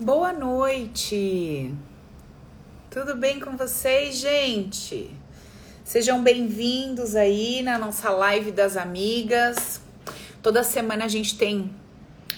[0.00, 1.72] Boa noite!
[2.90, 5.08] Tudo bem com vocês, gente?
[5.84, 9.80] Sejam bem-vindos aí na nossa live das amigas.
[10.42, 11.72] Toda semana a gente tem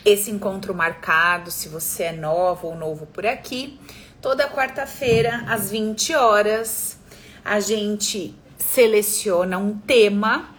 [0.04, 3.80] esse encontro marcado, se você é novo ou novo por aqui.
[4.20, 6.98] Toda quarta-feira, às 20 horas,
[7.42, 10.50] a gente seleciona um tema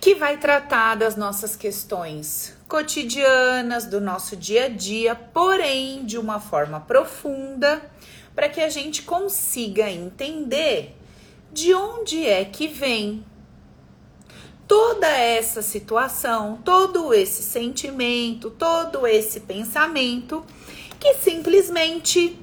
[0.00, 6.40] que vai tratar das nossas questões cotidianas, do nosso dia a dia, porém de uma
[6.40, 7.82] forma profunda,
[8.34, 10.96] para que a gente consiga entender
[11.52, 13.26] de onde é que vem
[14.66, 20.42] toda essa situação, todo esse sentimento, todo esse pensamento
[20.98, 22.40] que simplesmente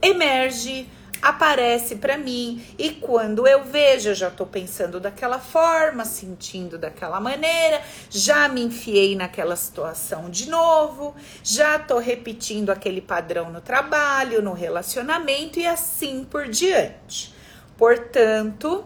[0.00, 0.88] emerge
[1.20, 7.20] aparece para mim e quando eu vejo, eu já tô pensando daquela forma, sentindo daquela
[7.20, 14.42] maneira, já me enfiei naquela situação de novo, já tô repetindo aquele padrão no trabalho,
[14.42, 17.34] no relacionamento e assim por diante.
[17.76, 18.84] Portanto,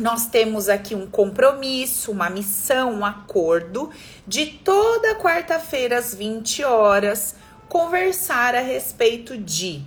[0.00, 3.90] nós temos aqui um compromisso, uma missão, um acordo
[4.26, 7.36] de toda quarta-feira às 20 horas
[7.68, 9.82] conversar a respeito de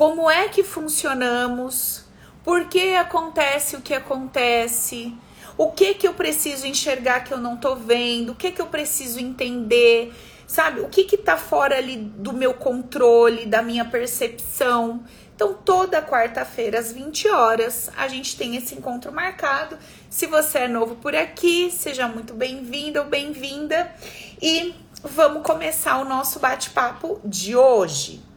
[0.00, 2.06] como é que funcionamos,
[2.42, 5.14] por que acontece o que acontece,
[5.58, 8.68] o que que eu preciso enxergar que eu não tô vendo, o que que eu
[8.68, 10.10] preciso entender,
[10.46, 10.80] sabe?
[10.80, 15.04] O que que tá fora ali do meu controle, da minha percepção.
[15.36, 19.76] Então, toda quarta-feira às 20 horas, a gente tem esse encontro marcado.
[20.08, 23.94] Se você é novo por aqui, seja muito bem-vindo ou bem-vinda
[24.40, 28.29] e vamos começar o nosso bate-papo de hoje.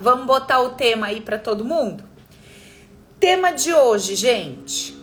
[0.00, 2.02] Vamos botar o tema aí para todo mundo?
[3.20, 4.96] Tema de hoje, gente.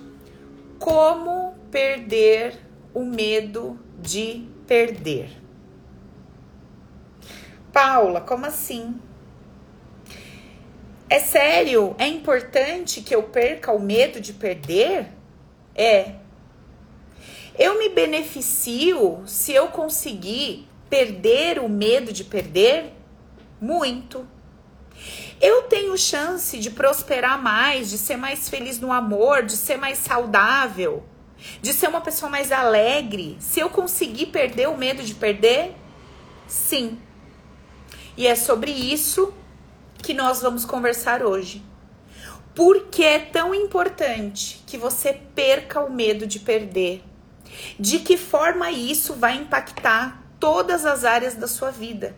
[0.78, 2.60] Como perder
[2.94, 5.30] o medo de perder.
[7.72, 9.00] Paula, como assim?
[11.10, 11.96] É sério?
[11.98, 15.08] É importante que eu perca o medo de perder?
[15.74, 16.16] É.
[17.58, 22.92] Eu me beneficio se eu conseguir perder o medo de perder?
[23.60, 24.28] Muito.
[25.42, 29.98] Eu tenho chance de prosperar mais, de ser mais feliz no amor, de ser mais
[29.98, 31.04] saudável,
[31.60, 35.74] de ser uma pessoa mais alegre, se eu conseguir perder o medo de perder?
[36.48, 37.00] Sim.
[38.16, 39.34] E é sobre isso
[40.04, 41.64] que nós vamos conversar hoje.
[42.54, 47.04] Por que é tão importante que você perca o medo de perder?
[47.80, 52.16] De que forma isso vai impactar todas as áreas da sua vida?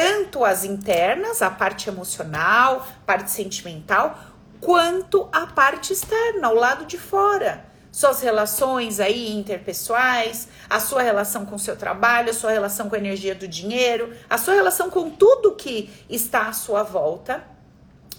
[0.00, 4.18] Tanto as internas, a parte emocional, parte sentimental,
[4.58, 7.66] quanto a parte externa, o lado de fora.
[7.92, 12.94] Suas relações aí interpessoais, a sua relação com o seu trabalho, a sua relação com
[12.94, 17.44] a energia do dinheiro, a sua relação com tudo que está à sua volta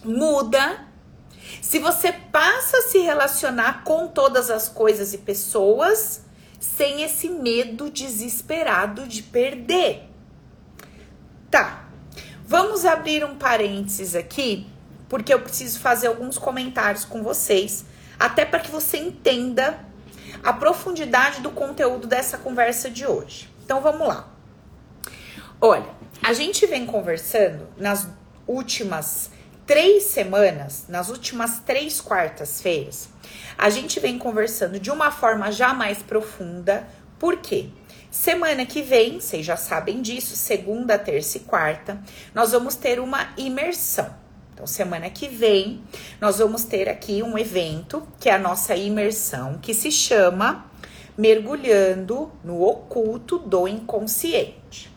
[0.03, 0.85] muda
[1.63, 6.21] se você passa a se relacionar com todas as coisas e pessoas
[6.59, 10.10] sem esse medo desesperado de perder.
[11.51, 11.83] Tá.
[12.45, 14.67] Vamos abrir um parênteses aqui,
[15.09, 17.85] porque eu preciso fazer alguns comentários com vocês,
[18.17, 19.77] até para que você entenda
[20.41, 23.49] a profundidade do conteúdo dessa conversa de hoje.
[23.63, 24.27] Então vamos lá.
[25.59, 25.89] Olha,
[26.23, 28.07] a gente vem conversando nas
[28.47, 29.29] últimas
[29.67, 33.09] três semanas, nas últimas três quartas-feiras,
[33.57, 36.87] a gente vem conversando de uma forma já mais profunda.
[37.19, 37.69] Por quê?
[38.11, 41.97] Semana que vem, vocês já sabem disso, segunda, terça e quarta,
[42.35, 44.13] nós vamos ter uma imersão.
[44.53, 45.81] Então, semana que vem,
[46.19, 50.69] nós vamos ter aqui um evento, que é a nossa imersão, que se chama
[51.17, 54.91] Mergulhando no Oculto do Inconsciente.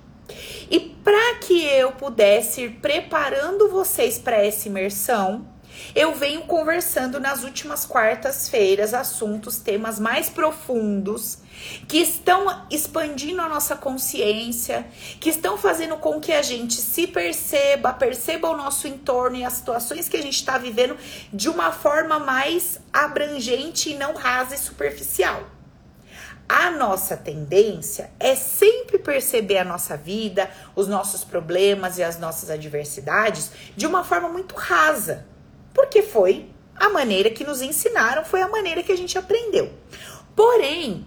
[0.69, 5.47] E para que eu pudesse ir preparando vocês para essa imersão,
[5.95, 11.44] eu venho conversando nas últimas quartas-feiras assuntos, temas mais profundos
[11.87, 14.87] que estão expandindo a nossa consciência,
[15.21, 19.55] que estão fazendo com que a gente se perceba, perceba o nosso entorno e as
[19.55, 20.97] situações que a gente está vivendo
[21.33, 25.43] de uma forma mais abrangente e não rasa e superficial.
[26.49, 32.51] A nossa tendência é sempre perceber a nossa vida, os nossos problemas e as nossas
[32.51, 35.27] adversidades de uma forma muito rasa
[35.75, 39.71] porque foi a maneira que nos ensinaram, foi a maneira que a gente aprendeu.
[40.35, 41.05] Porém,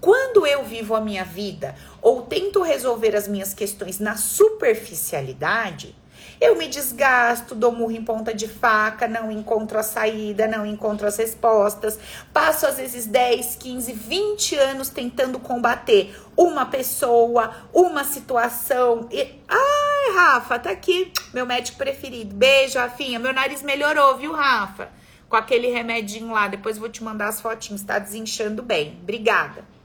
[0.00, 5.94] quando eu vivo a minha vida ou tento resolver as minhas questões na superficialidade,
[6.40, 11.06] Eu me desgasto, dou murro em ponta de faca, não encontro a saída, não encontro
[11.06, 11.98] as respostas.
[12.32, 19.08] Passo às vezes 10, 15, 20 anos tentando combater uma pessoa, uma situação.
[19.10, 19.34] E...
[19.48, 22.34] Ai, Rafa, tá aqui, meu médico preferido.
[22.34, 23.18] Beijo, Rafinha.
[23.18, 24.90] Meu nariz melhorou, viu, Rafa?
[25.28, 26.46] Com aquele remedinho lá.
[26.46, 27.82] Depois vou te mandar as fotinhas.
[27.82, 28.96] Tá desinchando bem.
[29.02, 29.77] Obrigada.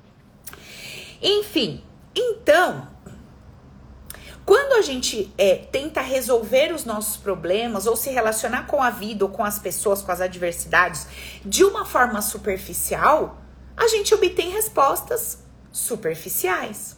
[1.24, 1.82] Enfim,
[2.14, 2.86] então,
[4.46, 9.24] quando a gente é, tenta resolver os nossos problemas ou se relacionar com a vida
[9.24, 11.08] ou com as pessoas, com as adversidades,
[11.46, 13.42] de uma forma superficial,
[13.78, 15.40] a gente obtém respostas
[15.72, 16.98] superficiais.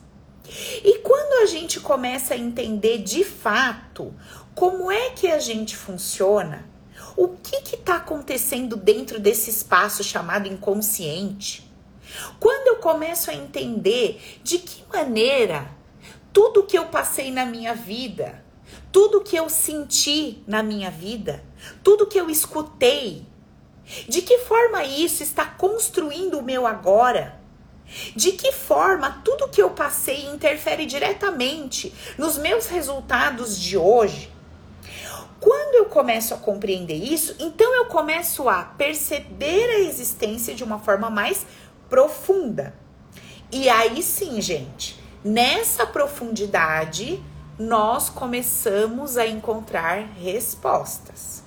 [0.83, 4.13] E quando a gente começa a entender de fato
[4.56, 6.68] como é que a gente funciona,
[7.16, 11.64] o que está acontecendo dentro desse espaço chamado inconsciente,
[12.39, 15.69] quando eu começo a entender de que maneira
[16.31, 18.44] tudo que eu passei na minha vida,
[18.91, 21.44] tudo que eu senti na minha vida,
[21.83, 23.25] tudo que eu escutei,
[24.07, 27.39] de que forma isso está construindo o meu agora?
[28.15, 34.31] De que forma tudo que eu passei interfere diretamente nos meus resultados de hoje?
[35.39, 40.79] Quando eu começo a compreender isso, então eu começo a perceber a existência de uma
[40.79, 41.45] forma mais
[41.89, 42.73] profunda.
[43.51, 47.19] E aí sim, gente, Nessa profundidade,
[47.57, 51.43] nós começamos a encontrar respostas.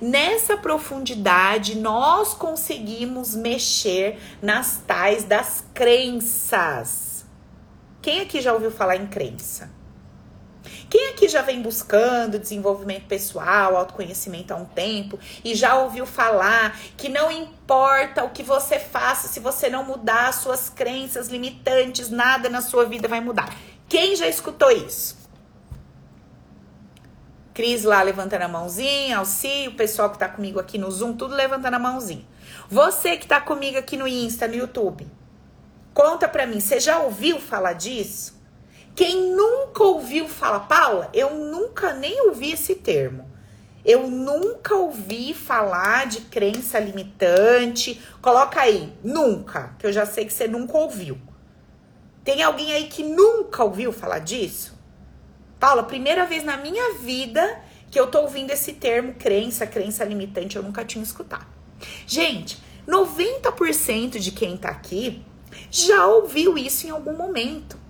[0.00, 7.26] Nessa profundidade, nós conseguimos mexer nas tais das crenças.
[8.00, 9.70] Quem aqui já ouviu falar em crença?
[10.94, 16.78] Quem aqui já vem buscando desenvolvimento pessoal, autoconhecimento há um tempo e já ouviu falar
[16.96, 22.10] que não importa o que você faça, se você não mudar as suas crenças limitantes,
[22.10, 23.52] nada na sua vida vai mudar?
[23.88, 25.18] Quem já escutou isso?
[27.52, 31.34] Cris lá levantando a mãozinha, Alci, o pessoal que tá comigo aqui no Zoom, tudo
[31.34, 32.24] levantando a mãozinha.
[32.70, 35.08] Você que tá comigo aqui no Insta, no YouTube,
[35.92, 38.33] conta pra mim, você já ouviu falar disso?
[38.94, 43.28] Quem nunca ouviu falar, Paula, eu nunca nem ouvi esse termo.
[43.84, 48.00] Eu nunca ouvi falar de crença limitante.
[48.22, 51.18] Coloca aí, nunca, que eu já sei que você nunca ouviu.
[52.22, 54.78] Tem alguém aí que nunca ouviu falar disso?
[55.58, 57.60] Paula, primeira vez na minha vida
[57.90, 61.46] que eu tô ouvindo esse termo crença, crença limitante, eu nunca tinha escutado.
[62.06, 65.22] Gente, 90% de quem tá aqui
[65.70, 67.83] já ouviu isso em algum momento.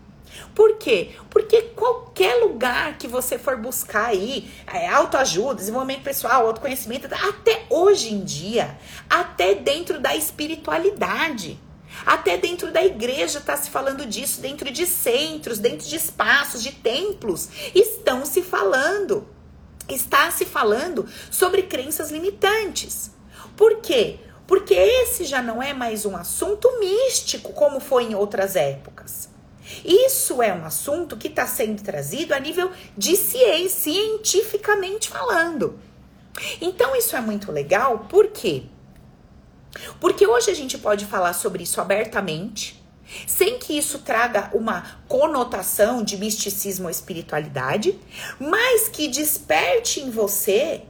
[0.54, 1.10] Por quê?
[1.31, 8.12] Porque qualquer lugar que você for buscar aí, é, autoajuda, desenvolvimento pessoal, autoconhecimento, até hoje
[8.12, 8.78] em dia,
[9.08, 11.58] até dentro da espiritualidade,
[12.04, 16.72] até dentro da igreja está se falando disso, dentro de centros, dentro de espaços, de
[16.72, 19.28] templos, estão se falando.
[19.88, 23.10] Está se falando sobre crenças limitantes.
[23.54, 24.19] Por quê?
[24.46, 29.33] Porque esse já não é mais um assunto místico como foi em outras épocas.
[29.84, 35.78] Isso é um assunto que está sendo trazido a nível de ciência, cientificamente falando.
[36.61, 38.65] Então, isso é muito legal, por quê?
[40.00, 42.82] Porque hoje a gente pode falar sobre isso abertamente,
[43.27, 47.98] sem que isso traga uma conotação de misticismo ou espiritualidade,
[48.39, 50.82] mas que desperte em você,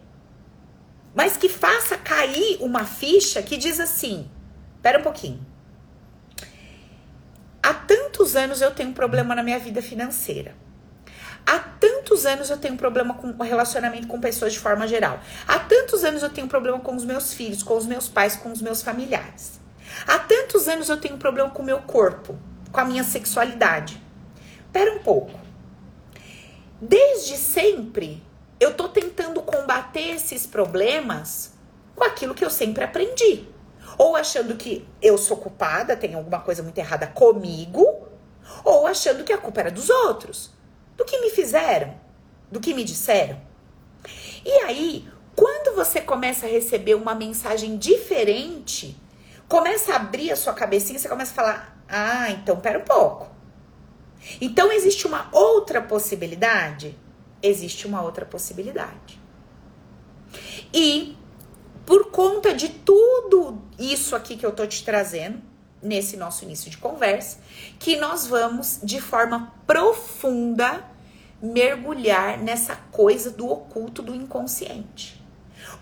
[1.14, 4.28] mas que faça cair uma ficha que diz assim:
[4.76, 5.53] espera um pouquinho.
[7.64, 10.54] Há tantos anos eu tenho um problema na minha vida financeira.
[11.46, 15.18] Há tantos anos eu tenho um problema com relacionamento com pessoas de forma geral.
[15.48, 18.36] Há tantos anos eu tenho um problema com os meus filhos, com os meus pais,
[18.36, 19.58] com os meus familiares.
[20.06, 22.38] Há tantos anos eu tenho um problema com o meu corpo,
[22.70, 23.98] com a minha sexualidade.
[24.70, 25.40] Pera um pouco.
[26.78, 28.22] Desde sempre
[28.60, 31.54] eu tô tentando combater esses problemas
[31.96, 33.53] com aquilo que eu sempre aprendi.
[33.98, 38.08] Ou achando que eu sou culpada, tem alguma coisa muito errada comigo,
[38.64, 40.50] ou achando que a culpa era dos outros,
[40.96, 41.94] do que me fizeram,
[42.50, 43.40] do que me disseram.
[44.44, 48.96] E aí, quando você começa a receber uma mensagem diferente,
[49.48, 53.28] começa a abrir a sua cabecinha, você começa a falar: "Ah, então pera um pouco".
[54.40, 56.96] Então existe uma outra possibilidade?
[57.42, 59.20] Existe uma outra possibilidade.
[60.72, 61.16] E
[61.86, 65.40] por conta de tudo isso aqui que eu tô te trazendo
[65.82, 67.38] nesse nosso início de conversa,
[67.78, 70.82] que nós vamos de forma profunda
[71.42, 75.22] mergulhar nessa coisa do oculto do inconsciente.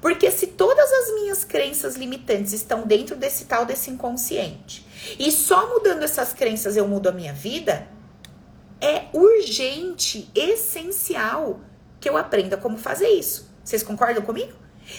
[0.00, 4.84] Porque se todas as minhas crenças limitantes estão dentro desse tal desse inconsciente,
[5.18, 7.86] e só mudando essas crenças eu mudo a minha vida,
[8.80, 11.60] é urgente, essencial
[12.00, 13.48] que eu aprenda como fazer isso.
[13.62, 14.52] Vocês concordam comigo?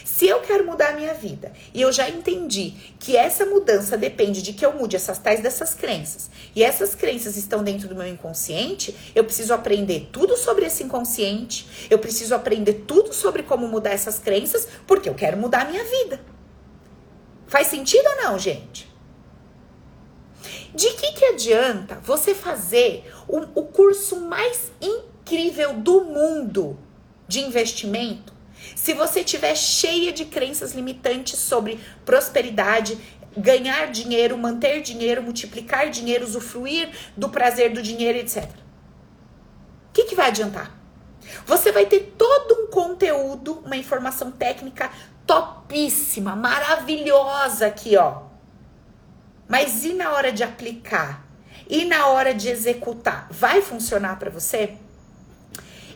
[0.06, 4.42] Se eu quero mudar a minha vida e eu já entendi que essa mudança depende
[4.42, 8.08] de que eu mude essas tais dessas crenças e essas crenças estão dentro do meu
[8.08, 13.92] inconsciente, eu preciso aprender tudo sobre esse inconsciente, eu preciso aprender tudo sobre como mudar
[13.92, 16.20] essas crenças, porque eu quero mudar a minha vida.
[17.48, 18.92] Faz sentido ou não, gente?
[20.74, 26.80] De que, que adianta você fazer o, o curso mais incrível do mundo
[27.28, 28.34] de investimento
[28.76, 32.98] se você tiver cheia de crenças limitantes sobre prosperidade,
[33.38, 38.44] ganhar dinheiro, manter dinheiro, multiplicar dinheiro, usufruir do prazer do dinheiro, etc.
[38.44, 40.80] O que, que vai adiantar?
[41.46, 44.92] Você vai ter todo um conteúdo, uma informação técnica
[45.26, 48.24] topíssima, maravilhosa aqui, ó.
[49.48, 51.26] Mas e na hora de aplicar?
[51.70, 53.28] E na hora de executar?
[53.32, 54.78] Vai funcionar para você?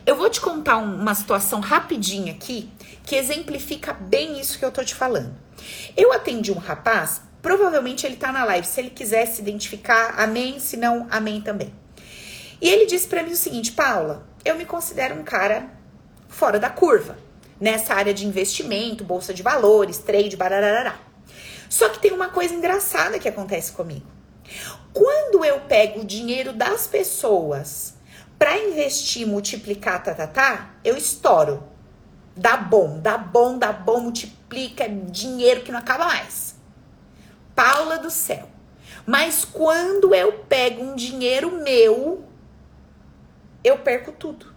[0.08, 2.72] Eu vou te contar uma situação rapidinha aqui
[3.04, 5.36] que exemplifica bem isso que eu tô te falando.
[5.94, 10.60] Eu atendi um rapaz, provavelmente ele tá na live, se ele quiser se identificar, amém,
[10.60, 11.74] se não, amém também.
[12.58, 15.68] E ele disse para mim o seguinte, Paula, eu me considero um cara
[16.26, 17.18] fora da curva,
[17.60, 20.98] nessa área de investimento, bolsa de valores, trade, bararará.
[21.68, 24.06] Só que tem uma coisa engraçada que acontece comigo.
[24.90, 27.97] Quando eu pego o dinheiro das pessoas
[28.38, 31.64] para investir, multiplicar, tá, tá, tá, eu estouro.
[32.36, 36.54] Dá bom, dá bom, dá bom, multiplica, é dinheiro que não acaba mais.
[37.54, 38.48] Paula do céu.
[39.04, 42.24] Mas quando eu pego um dinheiro meu,
[43.64, 44.54] eu perco tudo.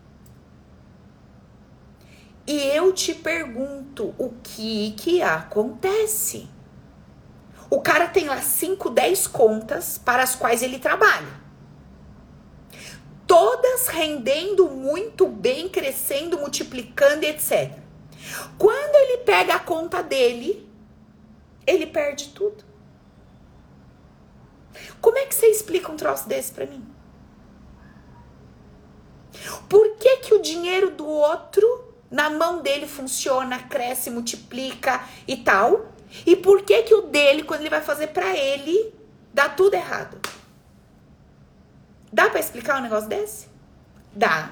[2.45, 6.47] E eu te pergunto, o que que acontece?
[7.69, 11.40] O cara tem lá 5, 10 contas para as quais ele trabalha
[13.31, 17.71] todas rendendo muito bem, crescendo, multiplicando, etc.
[18.57, 20.69] Quando ele pega a conta dele,
[21.65, 22.61] ele perde tudo.
[24.99, 26.85] Como é que você explica um troço desse para mim?
[29.69, 35.93] Por que, que o dinheiro do outro na mão dele funciona, cresce, multiplica e tal?
[36.25, 38.93] E por que que o dele, quando ele vai fazer para ele,
[39.33, 40.19] dá tudo errado?
[42.11, 43.47] Dá para explicar um negócio desse?
[44.13, 44.51] Dá.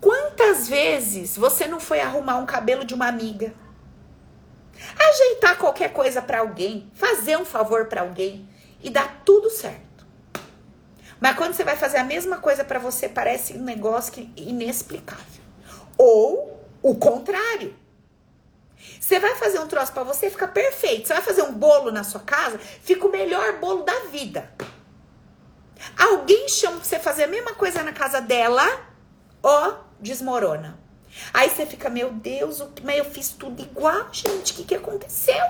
[0.00, 3.54] Quantas vezes você não foi arrumar um cabelo de uma amiga?
[4.98, 8.48] Ajeitar qualquer coisa para alguém, fazer um favor para alguém
[8.82, 9.86] e dá tudo certo.
[11.18, 15.42] Mas quando você vai fazer a mesma coisa para você, parece um negócio que inexplicável.
[15.96, 17.74] Ou o contrário.
[19.00, 21.06] Você vai fazer um troço para você, fica perfeito.
[21.06, 24.50] Você vai fazer um bolo na sua casa, fica o melhor bolo da vida.
[25.96, 28.64] Alguém chama pra você fazer a mesma coisa na casa dela,
[29.42, 30.78] ó, desmorona.
[31.32, 35.44] Aí você fica, meu Deus, mas eu fiz tudo igual, gente, o que, que aconteceu?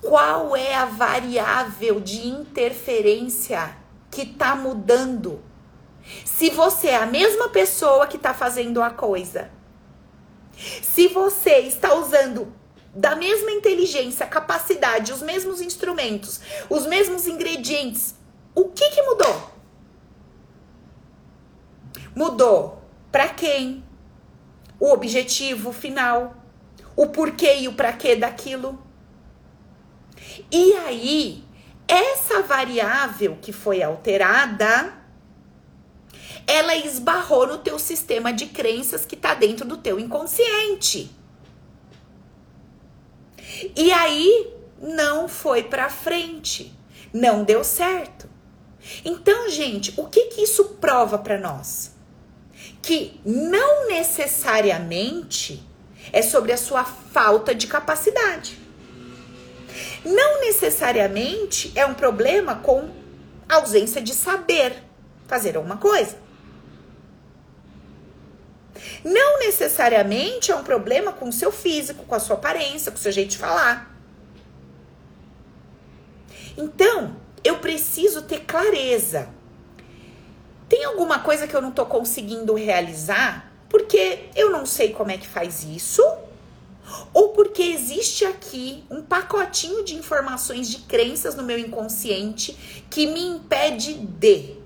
[0.00, 3.76] Qual é a variável de interferência
[4.10, 5.42] que tá mudando?
[6.24, 9.50] Se você é a mesma pessoa que tá fazendo a coisa,
[10.56, 12.52] se você está usando
[12.96, 18.14] da mesma inteligência, capacidade, os mesmos instrumentos, os mesmos ingredientes,
[18.54, 19.50] o que que mudou?
[22.14, 23.84] Mudou para quem?
[24.80, 26.34] O objetivo final,
[26.96, 28.82] o porquê e o para quê daquilo.
[30.50, 31.44] E aí,
[31.86, 34.94] essa variável que foi alterada,
[36.46, 41.15] ela esbarrou no teu sistema de crenças que está dentro do teu inconsciente.
[43.74, 46.72] E aí não foi para frente,
[47.12, 48.28] não deu certo.
[49.04, 51.92] Então, gente, o que que isso prova para nós?
[52.82, 55.62] Que não necessariamente
[56.12, 58.58] é sobre a sua falta de capacidade.
[60.04, 62.88] Não necessariamente é um problema com
[63.48, 64.82] ausência de saber
[65.26, 66.25] fazer alguma coisa.
[69.06, 73.00] Não necessariamente é um problema com o seu físico, com a sua aparência, com o
[73.00, 73.96] seu jeito de falar.
[76.56, 79.28] Então, eu preciso ter clareza.
[80.68, 85.18] Tem alguma coisa que eu não tô conseguindo realizar porque eu não sei como é
[85.18, 86.02] que faz isso?
[87.14, 93.20] Ou porque existe aqui um pacotinho de informações, de crenças no meu inconsciente que me
[93.20, 94.56] impede de?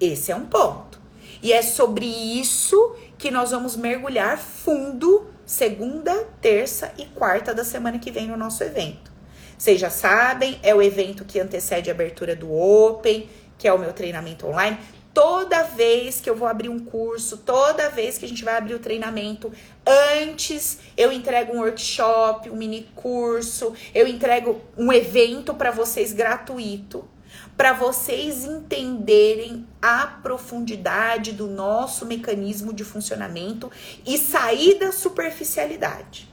[0.00, 0.97] Esse é um ponto.
[1.42, 7.98] E é sobre isso que nós vamos mergulhar fundo segunda, terça e quarta da semana
[7.98, 9.10] que vem no nosso evento.
[9.56, 13.78] Vocês já sabem, é o evento que antecede a abertura do Open, que é o
[13.78, 14.78] meu treinamento online.
[15.14, 18.74] toda vez que eu vou abrir um curso, toda vez que a gente vai abrir
[18.74, 19.50] o treinamento,
[19.84, 27.04] antes eu entrego um workshop, um mini curso, eu entrego um evento para vocês gratuito,
[27.58, 33.68] para vocês entenderem a profundidade do nosso mecanismo de funcionamento
[34.06, 36.32] e sair da superficialidade.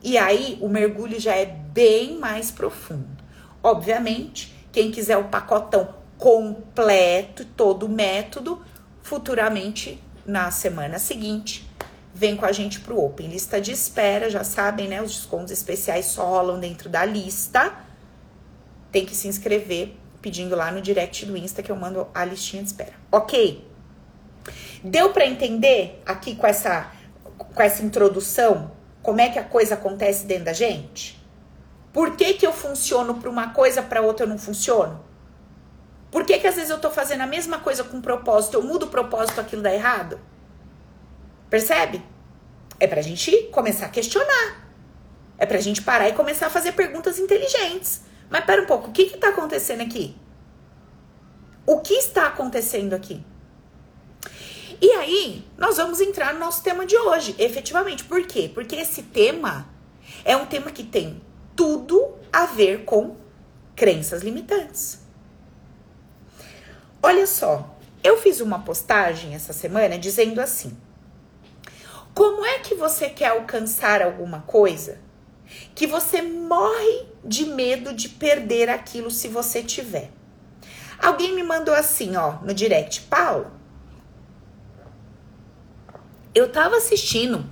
[0.00, 3.24] E aí o mergulho já é bem mais profundo.
[3.60, 8.64] Obviamente, quem quiser o pacotão completo, todo o método,
[9.02, 11.68] futuramente na semana seguinte,
[12.14, 13.26] vem com a gente pro Open.
[13.26, 15.02] Lista de espera, já sabem, né?
[15.02, 17.74] Os descontos especiais só rolam dentro da lista.
[18.92, 22.62] Tem que se inscrever pedindo lá no direct do Insta que eu mando a listinha
[22.62, 22.94] de espera.
[23.12, 23.62] OK?
[24.82, 26.90] Deu para entender aqui com essa
[27.36, 31.22] com essa introdução como é que a coisa acontece dentro da gente?
[31.92, 35.04] Por que, que eu funciono para uma coisa, para outra eu não funciono?
[36.10, 38.86] Por que, que às vezes eu tô fazendo a mesma coisa com propósito, eu mudo
[38.86, 40.18] o propósito, aquilo dá errado?
[41.50, 42.02] Percebe?
[42.80, 44.70] É pra gente começar a questionar.
[45.36, 48.02] É pra gente parar e começar a fazer perguntas inteligentes.
[48.28, 50.16] Mas pera um pouco, o que que tá acontecendo aqui?
[51.66, 53.24] O que está acontecendo aqui?
[54.80, 58.04] E aí, nós vamos entrar no nosso tema de hoje, efetivamente.
[58.04, 58.50] Por quê?
[58.52, 59.68] Porque esse tema
[60.24, 61.22] é um tema que tem
[61.56, 63.16] tudo a ver com
[63.74, 65.00] crenças limitantes.
[67.02, 70.76] Olha só, eu fiz uma postagem essa semana dizendo assim:
[72.12, 74.98] Como é que você quer alcançar alguma coisa
[75.74, 80.10] que você morre de medo de perder aquilo se você tiver?
[80.98, 83.50] Alguém me mandou assim, ó, no direct, Paulo.
[86.34, 87.44] Eu tava assistindo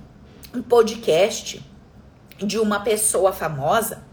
[0.53, 1.63] um podcast
[2.37, 4.03] de uma pessoa famosa.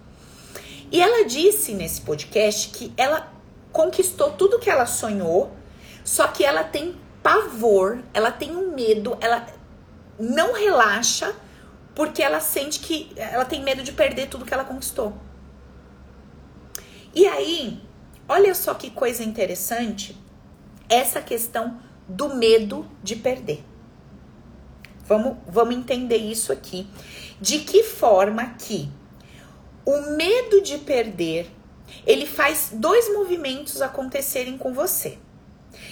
[0.93, 3.33] E ela disse nesse podcast que ela
[3.73, 5.53] conquistou tudo que ela sonhou,
[6.05, 9.47] só que ela tem pavor, ela tem um medo, ela
[10.19, 11.35] não relaxa
[12.01, 15.13] porque ela sente que ela tem medo de perder tudo que ela conquistou.
[17.15, 17.79] E aí,
[18.27, 20.17] olha só que coisa interessante
[20.89, 23.63] essa questão do medo de perder.
[25.05, 26.89] Vamos, vamos entender isso aqui.
[27.39, 28.91] De que forma que
[29.85, 31.51] o medo de perder,
[32.07, 35.19] ele faz dois movimentos acontecerem com você.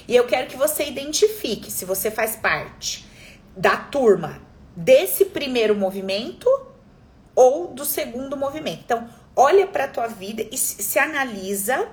[0.08, 3.06] E eu quero que você identifique se você faz parte
[3.54, 4.47] da turma
[4.78, 6.48] desse primeiro movimento
[7.34, 8.82] ou do segundo movimento.
[8.84, 11.88] Então, olha para a tua vida e se analisa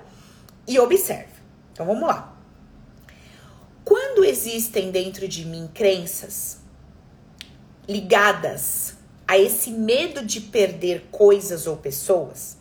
[0.68, 1.34] e observa.
[1.72, 2.36] Então, vamos lá.
[3.84, 6.60] Quando existem dentro de mim crenças
[7.88, 8.94] ligadas
[9.26, 12.56] a esse medo de perder coisas ou pessoas,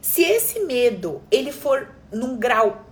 [0.00, 2.86] se esse medo ele for num grau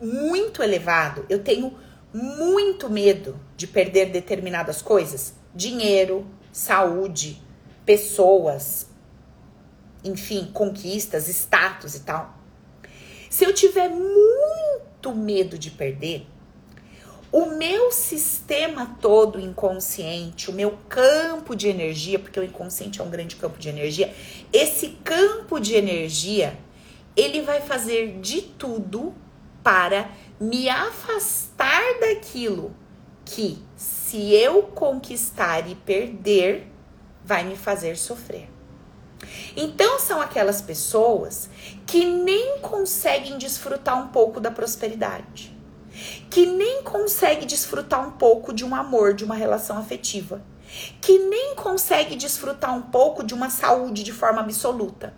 [0.00, 1.76] muito elevado, eu tenho
[2.14, 7.42] muito medo de perder determinadas coisas, dinheiro, saúde,
[7.84, 8.88] pessoas,
[10.04, 12.38] enfim, conquistas, status e tal.
[13.28, 16.24] Se eu tiver muito medo de perder,
[17.32, 23.10] o meu sistema todo inconsciente, o meu campo de energia, porque o inconsciente é um
[23.10, 24.14] grande campo de energia,
[24.52, 26.56] esse campo de energia,
[27.16, 29.12] ele vai fazer de tudo
[29.64, 32.74] para me afastar daquilo
[33.24, 36.70] que, se eu conquistar e perder,
[37.24, 38.50] vai me fazer sofrer.
[39.56, 41.48] Então são aquelas pessoas
[41.86, 45.54] que nem conseguem desfrutar um pouco da prosperidade
[46.30, 50.42] que nem consegue desfrutar um pouco de um amor, de uma relação afetiva,
[51.00, 55.14] que nem consegue desfrutar um pouco de uma saúde de forma absoluta.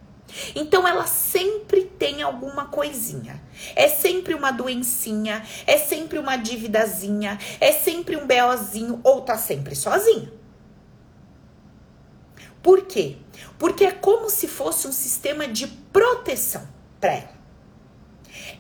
[0.54, 3.42] Então ela sempre tem alguma coisinha.
[3.74, 9.74] É sempre uma doencinha, é sempre uma dívidazinha, é sempre um BOzinho ou tá sempre
[9.74, 10.32] sozinha.
[12.62, 13.16] Por quê?
[13.58, 16.66] Porque é como se fosse um sistema de proteção
[17.00, 17.36] para ela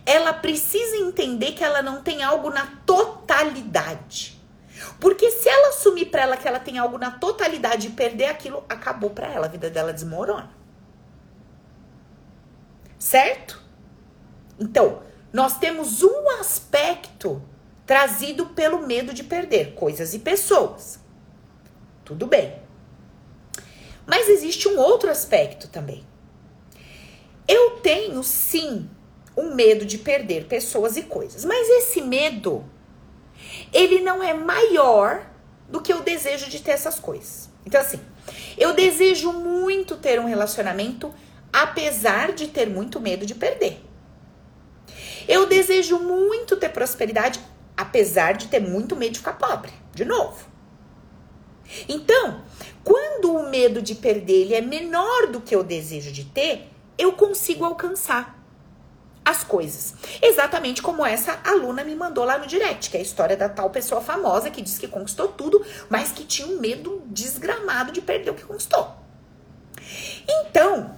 [0.06, 4.40] ela precisa entender que ela não tem algo na totalidade.
[5.00, 8.64] Porque se ela assumir para ela que ela tem algo na totalidade e perder aquilo,
[8.68, 10.55] acabou para ela, a vida dela desmorona.
[12.98, 13.62] Certo?
[14.58, 17.42] Então, nós temos um aspecto
[17.84, 20.98] trazido pelo medo de perder coisas e pessoas.
[22.04, 22.58] Tudo bem.
[24.06, 26.06] Mas existe um outro aspecto também.
[27.46, 28.88] Eu tenho sim
[29.36, 31.44] um medo de perder pessoas e coisas.
[31.44, 32.64] Mas esse medo,
[33.72, 35.26] ele não é maior
[35.68, 37.50] do que o desejo de ter essas coisas.
[37.64, 38.00] Então, assim,
[38.56, 41.12] eu desejo muito ter um relacionamento,
[41.56, 43.80] apesar de ter muito medo de perder.
[45.26, 47.40] Eu desejo muito ter prosperidade,
[47.74, 50.46] apesar de ter muito medo de ficar pobre, de novo.
[51.88, 52.42] Então,
[52.84, 57.12] quando o medo de perder ele é menor do que o desejo de ter, eu
[57.12, 58.38] consigo alcançar
[59.24, 59.94] as coisas.
[60.20, 63.70] Exatamente como essa aluna me mandou lá no direct, que é a história da tal
[63.70, 68.30] pessoa famosa que disse que conquistou tudo, mas que tinha um medo desgramado de perder
[68.30, 68.94] o que conquistou.
[70.28, 70.94] Então,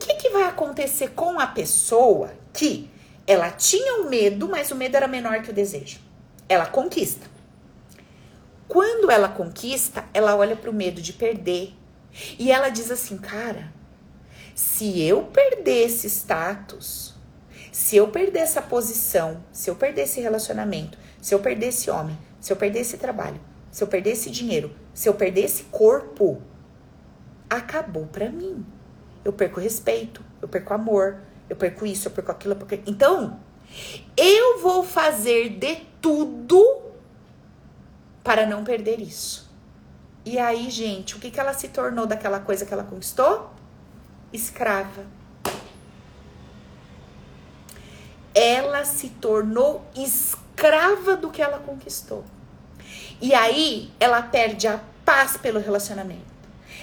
[0.00, 2.90] que, que vai acontecer com a pessoa que
[3.26, 6.00] ela tinha um medo, mas o medo era menor que o desejo?
[6.48, 7.26] Ela conquista.
[8.66, 11.74] Quando ela conquista, ela olha para o medo de perder
[12.38, 13.72] e ela diz assim, cara,
[14.54, 17.14] se eu perder esse status,
[17.70, 22.18] se eu perder essa posição, se eu perder esse relacionamento, se eu perder esse homem,
[22.40, 26.42] se eu perder esse trabalho, se eu perder esse dinheiro, se eu perder esse corpo,
[27.48, 28.64] acabou para mim.
[29.24, 32.90] Eu perco respeito, eu perco amor, eu perco isso, eu perco aquilo, perco...
[32.90, 33.40] Então,
[34.16, 36.82] eu vou fazer de tudo
[38.24, 39.50] para não perder isso.
[40.24, 43.50] E aí, gente, o que, que ela se tornou daquela coisa que ela conquistou?
[44.32, 45.04] Escrava
[48.34, 52.24] ela se tornou escrava do que ela conquistou.
[53.20, 56.29] E aí ela perde a paz pelo relacionamento.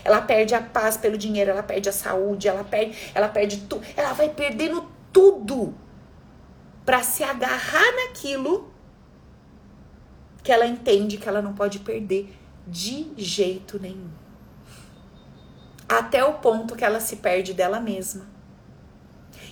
[0.08, 3.86] Ela perde a paz pelo dinheiro, ela perde a saúde, ela perde, ela perde tudo.
[3.94, 5.76] Ela vai perdendo tudo
[6.86, 8.72] para se agarrar naquilo
[10.42, 12.34] que ela entende que ela não pode perder
[12.66, 14.10] de jeito nenhum.
[15.90, 18.26] Até o ponto que ela se perde dela mesma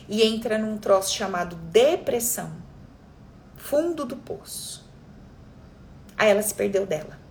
[0.07, 2.49] e entra num troço chamado depressão.
[3.57, 4.89] Fundo do poço.
[6.17, 7.24] Aí ela se perdeu dela.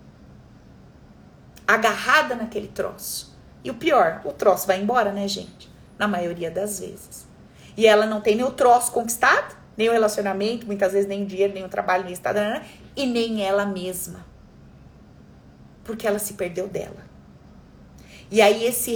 [1.67, 3.35] Agarrada naquele troço.
[3.63, 5.69] E o pior, o troço vai embora, né, gente?
[5.97, 7.27] Na maioria das vezes.
[7.75, 11.25] E ela não tem nem o troço conquistado, nem o relacionamento, muitas vezes nem o
[11.25, 12.39] dinheiro, nem o trabalho, nem o estado,
[12.95, 14.25] e nem ela mesma.
[15.83, 17.05] Porque ela se perdeu dela.
[18.31, 18.91] E aí esse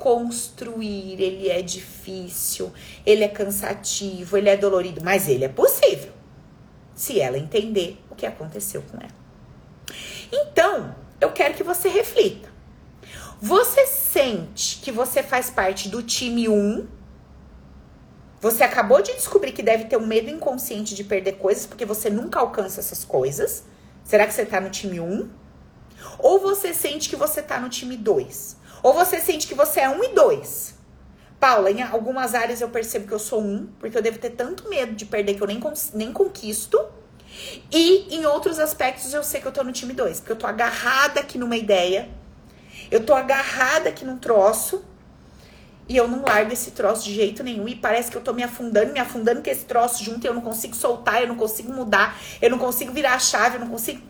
[0.00, 2.72] construir, ele é difícil,
[3.04, 6.10] ele é cansativo, ele é dolorido, mas ele é possível.
[6.94, 9.20] Se ela entender o que aconteceu com ela.
[10.32, 12.48] Então, eu quero que você reflita.
[13.40, 16.86] Você sente que você faz parte do time 1?
[18.40, 22.08] Você acabou de descobrir que deve ter um medo inconsciente de perder coisas porque você
[22.08, 23.64] nunca alcança essas coisas.
[24.02, 25.30] Será que você tá no time 1?
[26.18, 28.56] Ou você sente que você tá no time 2?
[28.82, 30.74] Ou você sente que você é um e dois.
[31.38, 34.68] Paula, em algumas áreas eu percebo que eu sou um, porque eu devo ter tanto
[34.68, 35.60] medo de perder que eu nem,
[35.94, 36.78] nem conquisto.
[37.70, 40.46] E em outros aspectos eu sei que eu tô no time dois, porque eu tô
[40.46, 42.08] agarrada aqui numa ideia,
[42.90, 44.84] eu tô agarrada aqui num troço,
[45.88, 47.66] e eu não largo esse troço de jeito nenhum.
[47.66, 50.40] E parece que eu tô me afundando, me afundando com esse troço junto, eu não
[50.40, 54.00] consigo soltar, eu não consigo mudar, eu não consigo virar a chave, eu não consigo.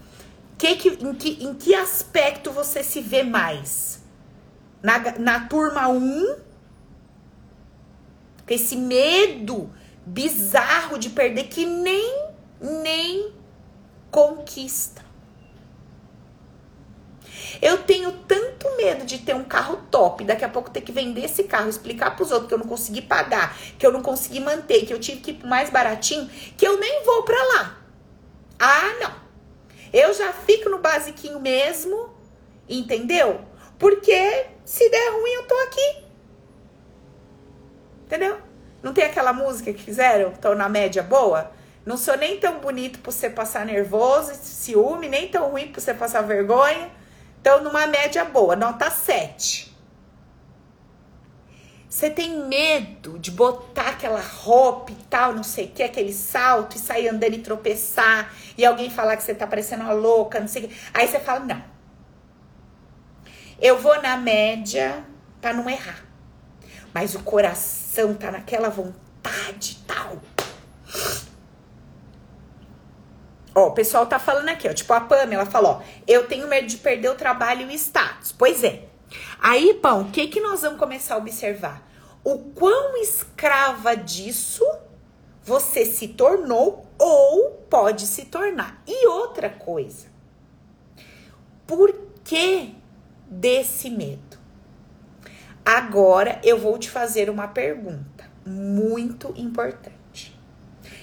[0.58, 4.00] Que, que, em, que, em que aspecto você se vê mais?
[4.82, 6.36] na, na turma 1,
[8.46, 9.70] com esse medo
[10.04, 12.19] bizarro de perder que nem,
[12.60, 13.32] nem
[14.10, 15.10] conquista.
[17.60, 21.24] Eu tenho tanto medo de ter um carro top, daqui a pouco ter que vender
[21.24, 24.40] esse carro, explicar para os outros que eu não consegui pagar, que eu não consegui
[24.40, 27.78] manter, que eu tive que ir mais baratinho, que eu nem vou para lá.
[28.58, 29.12] Ah, não.
[29.92, 32.10] Eu já fico no basiquinho mesmo,
[32.68, 33.40] entendeu?
[33.78, 36.04] Porque se der ruim, eu tô aqui.
[38.06, 38.38] Entendeu?
[38.82, 40.32] Não tem aquela música que fizeram?
[40.32, 41.50] Tô na média boa?
[41.84, 45.94] Não sou nem tão bonito pra você passar nervoso, ciúme, nem tão ruim pra você
[45.94, 46.90] passar vergonha.
[47.40, 49.70] Então, numa média boa, nota 7.
[51.88, 56.76] Você tem medo de botar aquela roupa e tal, não sei o que, aquele salto
[56.76, 60.46] e sair andando e tropeçar e alguém falar que você tá parecendo uma louca, não
[60.46, 60.76] sei o que.
[60.94, 61.64] Aí você fala, não.
[63.60, 65.04] Eu vou na média
[65.40, 66.04] para não errar.
[66.94, 70.18] Mas o coração tá naquela vontade tal.
[73.60, 74.72] Ó, o pessoal tá falando aqui, ó.
[74.72, 75.82] Tipo, a Pamela falou, ó.
[76.06, 78.32] Eu tenho medo de perder o trabalho e o status.
[78.32, 78.84] Pois é.
[79.40, 81.88] Aí, Pão, o que que nós vamos começar a observar?
[82.22, 84.64] O quão escrava disso
[85.42, 88.82] você se tornou ou pode se tornar.
[88.86, 90.06] E outra coisa.
[91.66, 91.94] Por
[92.24, 92.74] que
[93.30, 94.38] desse medo.
[95.64, 99.99] Agora eu vou te fazer uma pergunta muito importante.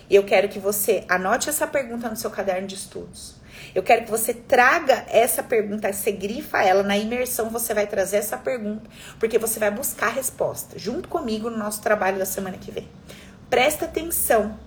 [0.09, 3.35] E eu quero que você anote essa pergunta no seu caderno de estudos.
[3.75, 8.17] Eu quero que você traga essa pergunta, você grifa ela na imersão, você vai trazer
[8.17, 8.89] essa pergunta,
[9.19, 12.87] porque você vai buscar a resposta junto comigo no nosso trabalho da semana que vem.
[13.49, 14.57] Presta atenção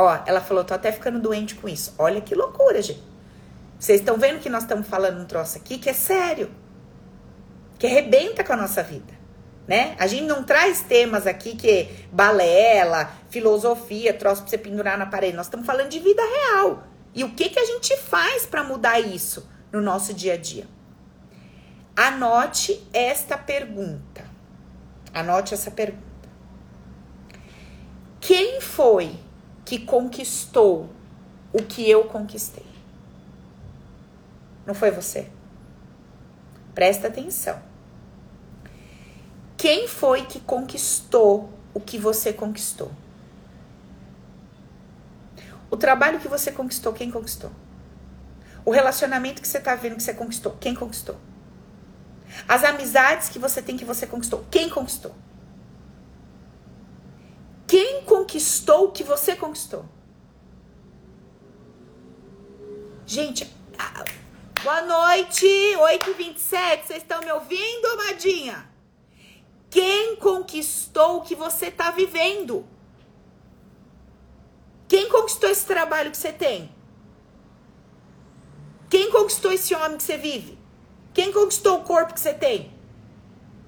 [0.00, 1.94] Ó, ela falou, tô até ficando doente com isso.
[1.98, 3.02] Olha que loucura, gente.
[3.78, 6.50] Vocês estão vendo que nós estamos falando um troço aqui que é sério.
[7.78, 9.12] Que arrebenta com a nossa vida,
[9.70, 9.94] né?
[10.00, 15.06] A gente não traz temas aqui que é balela, filosofia, troço pra você pendurar na
[15.06, 15.36] parede.
[15.36, 16.82] Nós estamos falando de vida real.
[17.14, 20.66] E o que que a gente faz para mudar isso no nosso dia a dia?
[21.94, 24.24] Anote esta pergunta.
[25.14, 26.28] Anote essa pergunta.
[28.20, 29.14] Quem foi
[29.64, 30.90] que conquistou
[31.52, 32.66] o que eu conquistei?
[34.66, 35.28] Não foi você?
[36.74, 37.69] Presta atenção.
[39.60, 42.90] Quem foi que conquistou o que você conquistou?
[45.70, 47.52] O trabalho que você conquistou, quem conquistou?
[48.64, 51.20] O relacionamento que você tá vendo que você conquistou, quem conquistou?
[52.48, 55.14] As amizades que você tem que você conquistou, quem conquistou?
[57.66, 59.84] Quem conquistou o que você conquistou?
[63.04, 63.44] Gente,
[64.64, 68.69] boa noite, 8h27, vocês estão me ouvindo, amadinha?
[69.70, 72.66] Quem conquistou o que você está vivendo?
[74.88, 76.74] Quem conquistou esse trabalho que você tem?
[78.90, 80.58] Quem conquistou esse homem que você vive?
[81.14, 82.74] Quem conquistou o corpo que você tem?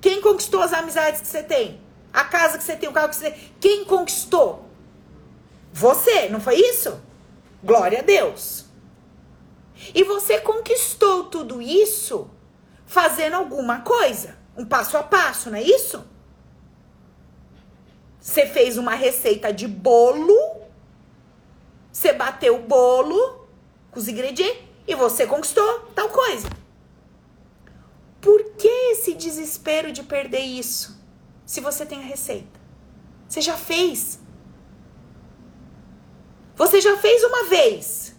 [0.00, 1.80] Quem conquistou as amizades que você tem?
[2.12, 3.52] A casa que você tem, o carro que você tem.
[3.60, 4.68] Quem conquistou?
[5.72, 7.00] Você, não foi isso?
[7.62, 8.66] Glória a Deus.
[9.94, 12.28] E você conquistou tudo isso
[12.84, 14.41] fazendo alguma coisa.
[14.56, 16.04] Um passo a passo, não é isso?
[18.20, 20.62] Você fez uma receita de bolo.
[21.90, 23.48] Você bateu o bolo
[23.90, 26.48] com os ingredientes e você conquistou tal coisa.
[28.20, 31.02] Por que esse desespero de perder isso?
[31.52, 32.58] se você tem a receita.
[33.28, 34.18] Você já fez.
[36.56, 38.16] Você já fez uma vez.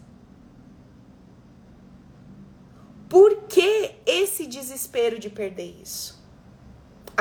[3.10, 6.23] Por que esse desespero de perder isso?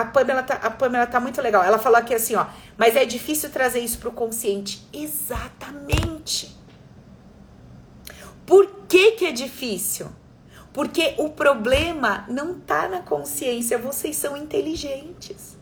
[0.03, 1.63] A Pamela, tá, a Pamela tá muito legal.
[1.63, 2.47] Ela falou aqui assim, ó.
[2.77, 4.87] Mas é difícil trazer isso pro consciente.
[4.93, 6.57] Exatamente.
[8.45, 10.09] Por que que é difícil?
[10.73, 13.79] Porque o problema não tá na consciência.
[13.79, 15.57] Vocês são inteligentes.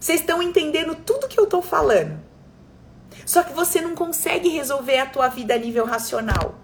[0.00, 2.18] Vocês estão entendendo tudo que eu tô falando.
[3.24, 6.56] Só que você não consegue resolver a tua vida a nível racional.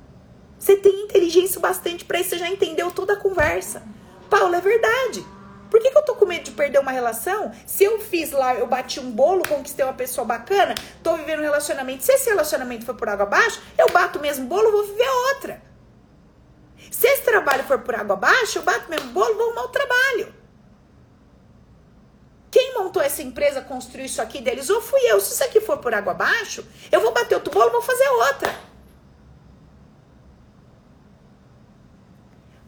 [0.59, 3.83] Você tem inteligência bastante para isso, você já entendeu toda a conversa.
[4.29, 5.25] Paulo, é verdade.
[5.73, 7.51] Por que, que eu tô com medo de perder uma relação?
[7.67, 11.45] Se eu fiz lá, eu bati um bolo, conquistei uma pessoa bacana, tô vivendo um
[11.45, 12.05] relacionamento.
[12.05, 15.63] Se esse relacionamento for por água abaixo, eu bato o mesmo bolo, vou viver outra.
[16.91, 19.69] Se esse trabalho for por água abaixo, eu bato o mesmo bolo, vou arrumar o
[19.69, 20.35] trabalho.
[22.51, 24.69] Quem montou essa empresa, construiu isso aqui deles?
[24.69, 25.23] Ou fui eu.
[25.23, 28.55] Se isso aqui for por água abaixo, eu vou bater outro bolo, vou fazer outra.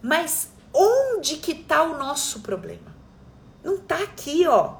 [0.01, 2.94] Mas onde que tá o nosso problema?
[3.65, 4.75] Não tá aqui, ó.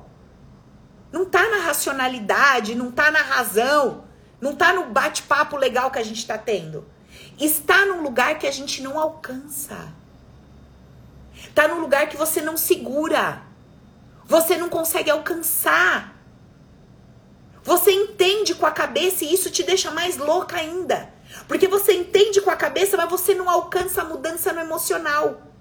[1.11, 4.05] Não tá na racionalidade, não tá na razão,
[4.41, 6.87] não tá no bate-papo legal que a gente tá tendo.
[7.41, 9.93] Está num lugar que a gente não alcança.
[11.55, 13.43] Tá num lugar que você não segura.
[14.27, 16.15] Você não consegue alcançar.
[17.63, 21.13] Você entende com a cabeça e isso te deixa mais louca ainda.
[21.49, 25.54] Porque você entende com a cabeça, mas você não alcança a mudança no emocional.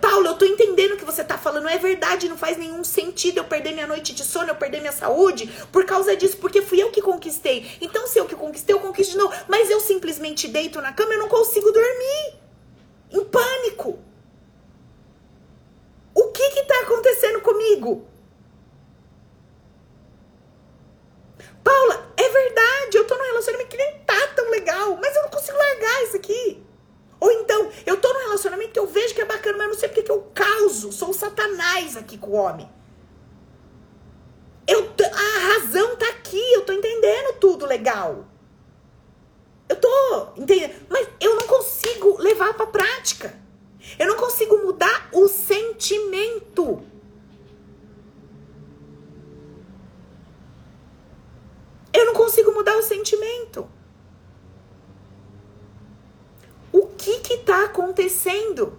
[0.00, 3.38] Paulo, eu tô entendendo o que você tá falando, é verdade, não faz nenhum sentido
[3.38, 6.82] eu perder minha noite de sono, eu perder minha saúde por causa disso, porque fui
[6.82, 7.70] eu que conquistei.
[7.80, 9.34] Então, se eu que conquistei, eu conquisto de novo.
[9.48, 12.34] Mas eu simplesmente deito na cama e não consigo dormir.
[13.10, 13.98] Em pânico.
[16.14, 18.04] O que que tá acontecendo comigo?
[21.62, 25.30] Paula, é verdade, eu tô num relacionamento que nem tá tão legal, mas eu não
[25.30, 26.62] consigo largar isso aqui.
[27.20, 29.78] Ou então, eu tô num relacionamento que eu vejo que é bacana, mas eu não
[29.78, 30.90] sei porque que eu causo.
[30.90, 32.68] Sou o satanás aqui com o homem.
[34.66, 38.26] Eu, a razão tá aqui, eu tô entendendo tudo legal.
[39.68, 43.34] Eu tô entendendo, mas eu não consigo levar pra prática.
[43.98, 46.82] Eu não consigo mudar o sentimento.
[51.92, 53.68] Eu não consigo mudar o sentimento.
[56.70, 58.76] O que que tá acontecendo?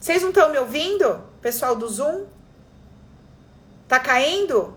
[0.00, 1.20] Vocês não estão me ouvindo?
[1.42, 2.26] Pessoal do Zoom?
[3.88, 4.76] Tá caindo?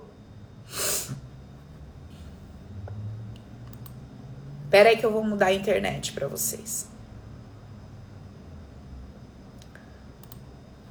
[4.72, 6.88] Pera aí que eu vou mudar a internet para vocês.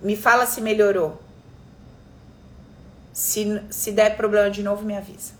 [0.01, 1.20] Me fala se melhorou.
[3.12, 5.33] Se, se der problema de novo, me avisa.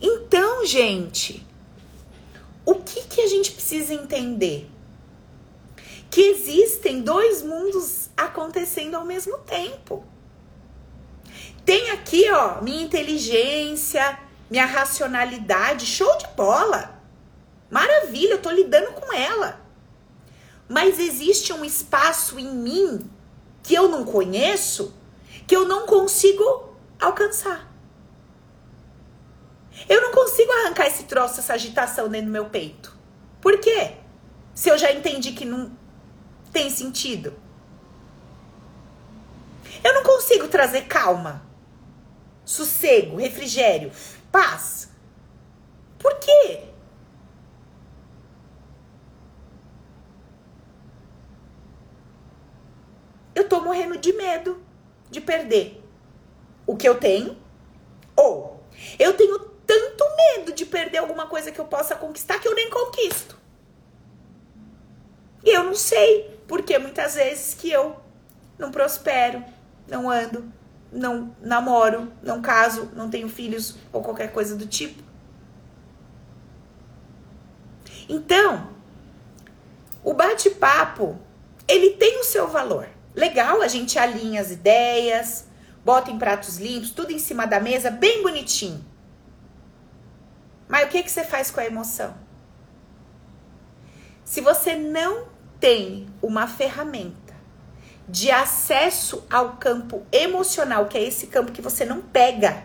[0.00, 1.46] Então, gente,
[2.64, 4.70] o que, que a gente precisa entender?
[6.10, 10.04] Que existem dois mundos acontecendo ao mesmo tempo.
[11.64, 14.18] Tem aqui, ó, minha inteligência,
[14.50, 17.00] minha racionalidade, show de bola.
[17.70, 19.60] Maravilha, eu tô lidando com ela.
[20.68, 23.10] Mas existe um espaço em mim
[23.62, 24.94] que eu não conheço,
[25.46, 27.70] que eu não consigo alcançar.
[29.88, 32.96] Eu não consigo arrancar esse troço, essa agitação dentro do meu peito.
[33.40, 33.96] Por quê?
[34.54, 35.72] Se eu já entendi que não
[36.52, 37.32] tem sentido.
[40.20, 41.42] Consigo trazer calma,
[42.44, 43.90] sossego, refrigério,
[44.30, 44.90] paz.
[45.98, 46.64] Por quê?
[53.34, 54.62] Eu tô morrendo de medo
[55.10, 55.82] de perder
[56.66, 57.34] o que eu tenho
[58.14, 58.62] ou
[58.98, 62.68] eu tenho tanto medo de perder alguma coisa que eu possa conquistar que eu nem
[62.68, 63.38] conquisto.
[65.42, 67.98] E eu não sei porque muitas vezes que eu
[68.58, 69.42] não prospero,
[69.90, 70.50] não ando,
[70.92, 75.02] não namoro, não caso, não tenho filhos ou qualquer coisa do tipo.
[78.08, 78.70] Então,
[80.02, 81.18] o bate-papo,
[81.68, 82.88] ele tem o seu valor.
[83.14, 85.46] Legal, a gente alinha as ideias,
[85.84, 88.84] bota em pratos limpos, tudo em cima da mesa, bem bonitinho.
[90.68, 92.14] Mas o que, que você faz com a emoção?
[94.24, 95.26] Se você não
[95.58, 97.19] tem uma ferramenta
[98.10, 102.64] de acesso ao campo emocional, que é esse campo que você não pega,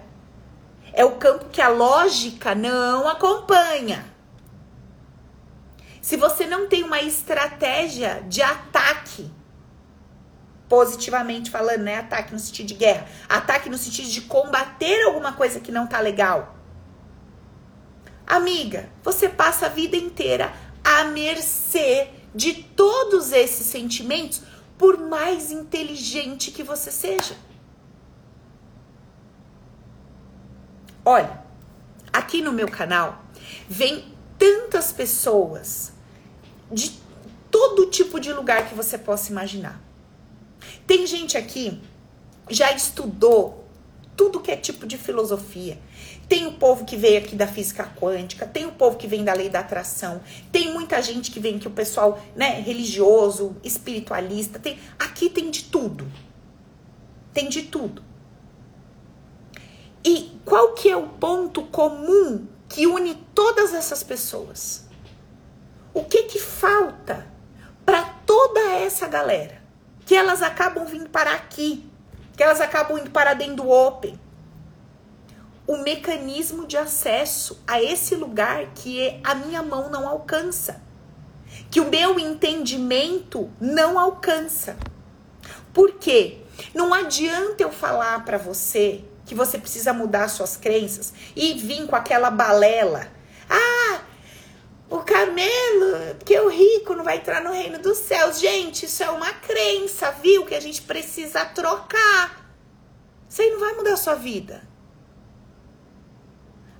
[0.91, 4.05] é o campo que a lógica não acompanha.
[6.01, 9.31] Se você não tem uma estratégia de ataque,
[10.67, 11.97] positivamente falando, né?
[11.97, 15.99] Ataque no sentido de guerra, ataque no sentido de combater alguma coisa que não tá
[15.99, 16.55] legal.
[18.25, 20.51] Amiga, você passa a vida inteira
[20.84, 24.41] à mercê de todos esses sentimentos,
[24.78, 27.36] por mais inteligente que você seja.
[31.04, 31.44] Olha,
[32.12, 33.24] aqui no meu canal
[33.70, 35.94] vem tantas pessoas
[36.72, 37.00] de
[37.52, 39.80] todo tipo de lugar que você possa imaginar.
[40.88, 41.82] Tem gente aqui
[42.50, 43.64] já estudou
[44.15, 45.78] tudo que é tipo de filosofia.
[46.28, 49.34] Tem o povo que veio aqui da física quântica, tem o povo que vem da
[49.34, 54.80] lei da atração, tem muita gente que vem aqui, o pessoal, né, religioso, espiritualista, tem,
[54.97, 56.10] aqui tem de tudo.
[57.34, 58.01] Tem de tudo.
[60.04, 64.86] E qual que é o ponto comum que une todas essas pessoas?
[65.93, 67.28] O que que falta
[67.86, 69.62] para toda essa galera?
[70.06, 71.89] Que elas acabam vindo para aqui,
[72.36, 74.19] que elas acabam indo para dentro do Open
[75.67, 80.82] o mecanismo de acesso a esse lugar que a minha mão não alcança,
[81.71, 84.78] que o meu entendimento não alcança.
[85.74, 86.41] Por quê?
[86.74, 91.95] Não adianta eu falar para você que você precisa mudar suas crenças e vir com
[91.95, 93.08] aquela balela.
[93.50, 94.02] Ah,
[94.89, 98.39] o Carmelo, porque o rico não vai entrar no reino dos céus.
[98.39, 100.45] Gente, isso é uma crença, viu?
[100.45, 102.45] Que a gente precisa trocar.
[103.28, 104.67] Isso aí não vai mudar a sua vida.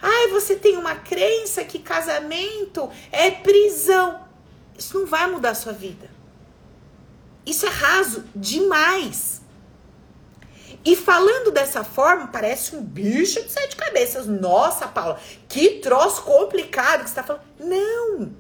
[0.02, 4.24] Ai, você tem uma crença que casamento é prisão.
[4.78, 6.10] Isso não vai mudar a sua vida.
[7.46, 9.42] Isso é raso demais.
[10.86, 14.28] E falando dessa forma, parece um bicho de sete cabeças.
[14.28, 15.20] Nossa, Paula,
[15.50, 17.44] que troço complicado que você está falando.
[17.60, 18.34] Não!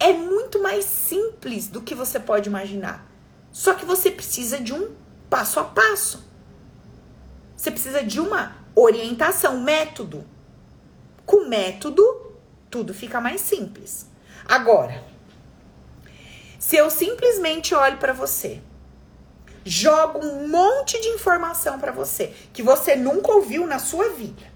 [0.00, 3.08] É muito mais simples do que você pode imaginar.
[3.52, 4.90] Só que você precisa de um
[5.30, 6.28] passo a passo.
[7.56, 10.26] Você precisa de uma orientação, método.
[11.24, 12.02] Com método,
[12.68, 14.10] tudo fica mais simples.
[14.44, 15.04] Agora,
[16.58, 18.60] se eu simplesmente olho para você,
[19.64, 24.52] jogo um monte de informação para você que você nunca ouviu na sua vida.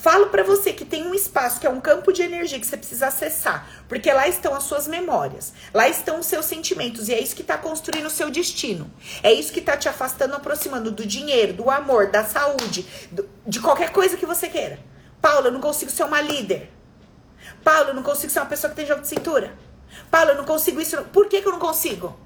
[0.00, 2.76] Falo para você que tem um espaço que é um campo de energia que você
[2.76, 7.20] precisa acessar, porque lá estão as suas memórias, lá estão os seus sentimentos e é
[7.20, 8.90] isso que está construindo o seu destino.
[9.22, 13.60] É isso que está te afastando, aproximando do dinheiro, do amor, da saúde, do, de
[13.60, 14.78] qualquer coisa que você queira.
[15.20, 16.70] Paula, eu não consigo ser uma líder.
[17.62, 19.54] Paula, eu não consigo ser uma pessoa que tem jogo de cintura.
[20.10, 20.96] Paula, eu não consigo isso.
[21.12, 22.18] Por que, que eu não consigo?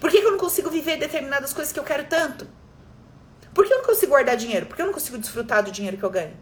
[0.00, 2.46] Por que, que eu não consigo viver determinadas coisas que eu quero tanto?
[3.54, 4.66] Por que eu não consigo guardar dinheiro?
[4.66, 6.36] Por que eu não consigo desfrutar do dinheiro que eu ganho?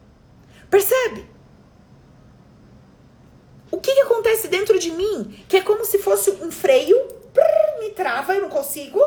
[0.68, 1.28] Percebe?
[3.70, 6.96] O que, que acontece dentro de mim que é como se fosse um freio,
[7.78, 9.00] me trava, eu não consigo?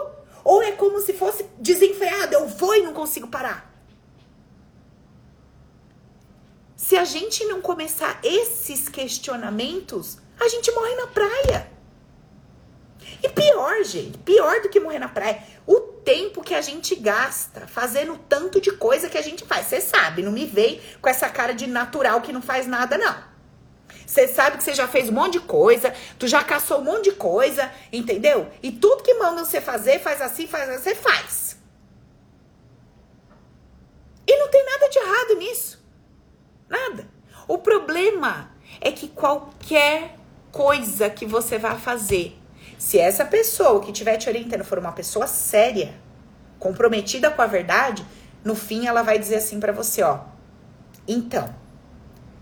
[0.43, 3.77] Ou é como se fosse desenfreado, eu vou e não consigo parar?
[6.87, 11.69] se a gente não começar esses questionamentos, a gente morre na praia.
[13.24, 17.68] E pior, gente, pior do que morrer na praia, o tempo que a gente gasta
[17.68, 19.68] fazendo tanto de coisa que a gente faz.
[19.68, 23.38] Você sabe, não me vem com essa cara de natural que não faz nada, não.
[24.05, 27.05] Você sabe que você já fez um monte de coisa, tu já caçou um monte
[27.05, 28.49] de coisa, entendeu?
[28.64, 31.58] E tudo que mandam você fazer, faz assim, faz assim, você faz.
[34.26, 35.86] E não tem nada de errado nisso.
[36.70, 37.10] Nada.
[37.47, 40.16] O problema é que qualquer
[40.51, 42.36] coisa que você vá fazer
[42.78, 45.93] se essa pessoa que estiver te orientando for uma pessoa séria,
[46.59, 48.05] comprometida com a verdade,
[48.43, 50.19] no fim ela vai dizer assim para você, ó.
[51.07, 51.53] Então,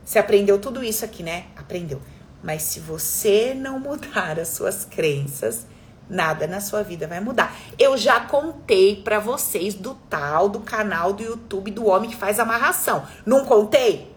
[0.03, 1.45] você aprendeu tudo isso aqui, né?
[1.55, 2.01] Aprendeu.
[2.43, 5.65] Mas se você não mudar as suas crenças,
[6.09, 7.55] nada na sua vida vai mudar.
[7.79, 12.39] Eu já contei para vocês do tal do canal do YouTube do homem que faz
[12.39, 13.05] amarração.
[13.25, 14.13] Não contei?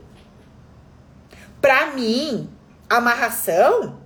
[1.61, 2.51] Pra mim,
[2.89, 3.99] amarração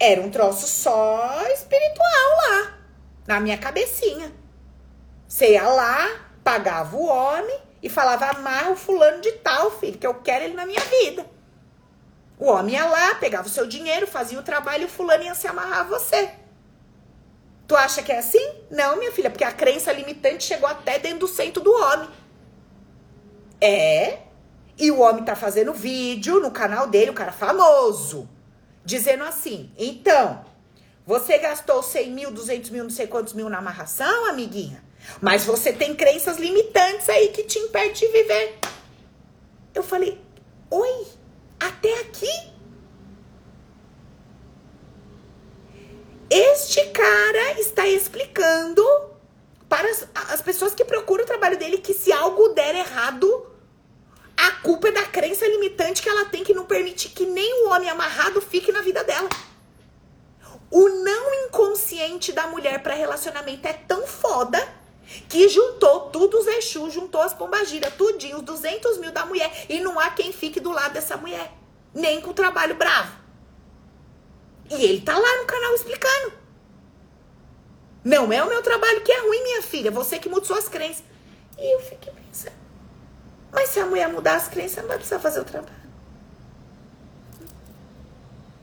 [0.00, 2.78] era um troço só espiritual lá,
[3.26, 4.32] na minha cabecinha.
[5.26, 10.06] Você ia lá, pagava o homem e falava: amarra o fulano de tal, filho, que
[10.06, 11.26] eu quero ele na minha vida.
[12.38, 15.34] O homem ia lá, pegava o seu dinheiro, fazia o trabalho e o fulano ia
[15.34, 16.30] se amarrar a você.
[17.66, 18.54] Tu acha que é assim?
[18.70, 22.08] Não, minha filha, porque a crença limitante chegou até dentro do centro do homem.
[23.60, 24.20] É.
[24.78, 28.28] E o homem tá fazendo vídeo no canal dele, o cara famoso
[28.88, 30.44] dizendo assim: então,
[31.06, 34.82] você gastou 100 mil, 200 mil, não sei quantos mil na amarração, amiguinha,
[35.20, 38.58] mas você tem crenças limitantes aí que te impedem de viver.
[39.74, 40.18] Eu falei:
[40.70, 41.06] oi,
[41.60, 42.48] até aqui?
[46.30, 48.82] Este cara está explicando
[49.68, 53.46] para as, as pessoas que procuram o trabalho dele que se algo der errado,
[54.38, 57.70] a culpa é da crença limitante que ela tem que não permitir que nem o
[57.70, 59.28] homem amarrado fique na vida dela.
[60.70, 64.64] O não inconsciente da mulher para relacionamento é tão foda
[65.28, 69.66] que juntou tudo os Exu, juntou as pombagiras, tudinho, os 200 mil da mulher.
[69.68, 71.50] E não há quem fique do lado dessa mulher.
[71.92, 73.16] Nem com o trabalho bravo.
[74.70, 76.32] E ele tá lá no canal explicando.
[78.04, 79.90] Não é o meu trabalho que é ruim, minha filha.
[79.90, 81.02] Você que muda suas crenças.
[81.58, 82.67] E eu fiquei pensando.
[83.52, 85.88] Mas se a mulher mudar as crenças, não vai precisar fazer o trabalho.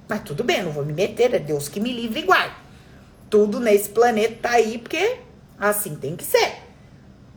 [0.07, 2.55] Mas tudo bem, não vou me meter, é Deus que me livre guarde.
[3.29, 5.19] Tudo nesse planeta tá aí porque
[5.59, 6.61] assim tem que ser.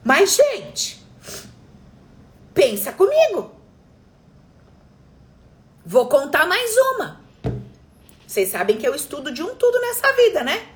[0.04, 1.02] Mas, gente,
[2.54, 3.52] pensa comigo.
[5.84, 7.20] Vou contar mais uma.
[8.26, 10.68] Vocês sabem que eu estudo de um tudo nessa vida, né?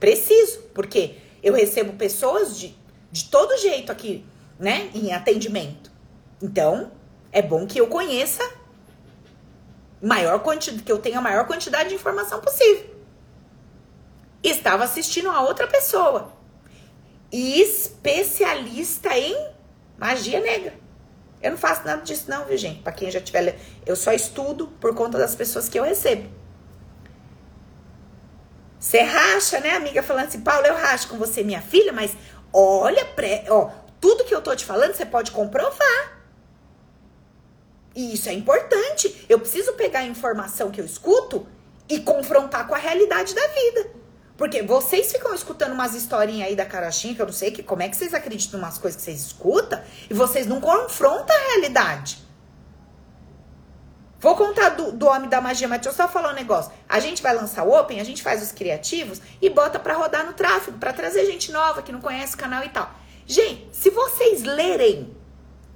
[0.00, 2.74] Preciso, porque eu recebo pessoas de,
[3.12, 4.26] de todo jeito aqui,
[4.58, 4.90] né?
[4.92, 5.95] Em atendimento.
[6.42, 6.92] Então,
[7.32, 8.42] é bom que eu conheça
[10.02, 12.94] maior quantidade, que eu tenha a maior quantidade de informação possível.
[14.42, 16.32] Estava assistindo a outra pessoa,
[17.32, 19.34] especialista em
[19.98, 20.74] magia negra.
[21.42, 22.82] Eu não faço nada disso não, viu, gente?
[22.82, 26.28] Para quem já tiver, eu só estudo por conta das pessoas que eu recebo.
[28.78, 32.16] Você racha, né, amiga, falando assim, Paulo, eu racho com você, minha filha, mas
[32.52, 33.70] olha, pré, ó,
[34.00, 36.15] tudo que eu tô te falando, você pode comprovar.
[37.96, 39.24] E isso é importante.
[39.26, 41.48] Eu preciso pegar a informação que eu escuto
[41.88, 43.90] e confrontar com a realidade da vida.
[44.36, 47.82] Porque vocês ficam escutando umas historinhas aí da carochinha, que eu não sei que, como
[47.82, 52.18] é que vocês acreditam umas coisas que vocês escutam, e vocês não confrontam a realidade.
[54.20, 56.70] Vou contar do, do Homem da Magia, mas deixa eu só falar um negócio.
[56.86, 60.26] A gente vai lançar o Open, a gente faz os criativos e bota para rodar
[60.26, 62.90] no tráfego, para trazer gente nova que não conhece o canal e tal.
[63.26, 65.16] Gente, se vocês lerem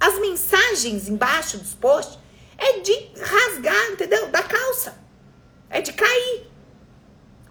[0.01, 2.17] as mensagens embaixo dos posts
[2.57, 4.27] é de rasgar, entendeu?
[4.29, 4.99] Da calça.
[5.69, 6.51] É de cair.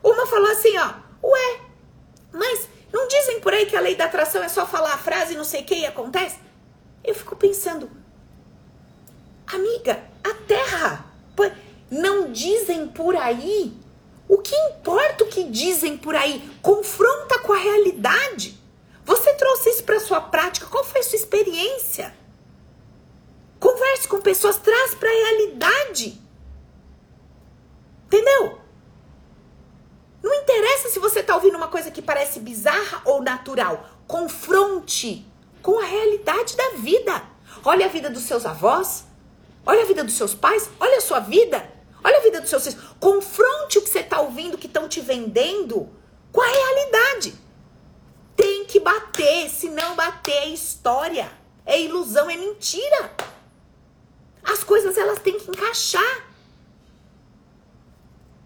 [0.03, 0.93] Uma falou assim, ó,
[1.27, 1.61] ué,
[2.33, 5.33] mas não dizem por aí que a lei da atração é só falar a frase
[5.35, 6.39] e não sei o que e acontece?
[7.05, 7.91] Eu fico pensando,
[9.47, 11.11] amiga, a terra,
[11.91, 13.73] não dizem por aí?
[14.29, 16.49] O que importa o que dizem por aí?
[16.63, 18.57] Confronta com a realidade.
[19.05, 20.67] Você trouxe isso para sua prática?
[20.67, 22.15] Qual foi a sua experiência?
[23.61, 26.21] Converse com pessoas, traz para a realidade.
[28.07, 28.59] Entendeu?
[30.23, 33.89] Não interessa se você está ouvindo uma coisa que parece bizarra ou natural.
[34.07, 35.27] Confronte
[35.63, 37.23] com a realidade da vida.
[37.65, 39.05] Olha a vida dos seus avós,
[39.67, 41.71] olha a vida dos seus pais, olha a sua vida,
[42.03, 42.83] olha a vida dos seus filhos.
[42.99, 45.89] Confronte o que você está ouvindo, que estão te vendendo,
[46.33, 47.35] com a realidade.
[48.35, 51.31] Tem que bater, se não bater é história,
[51.67, 53.15] é ilusão, é mentira.
[54.53, 56.27] As coisas elas têm que encaixar.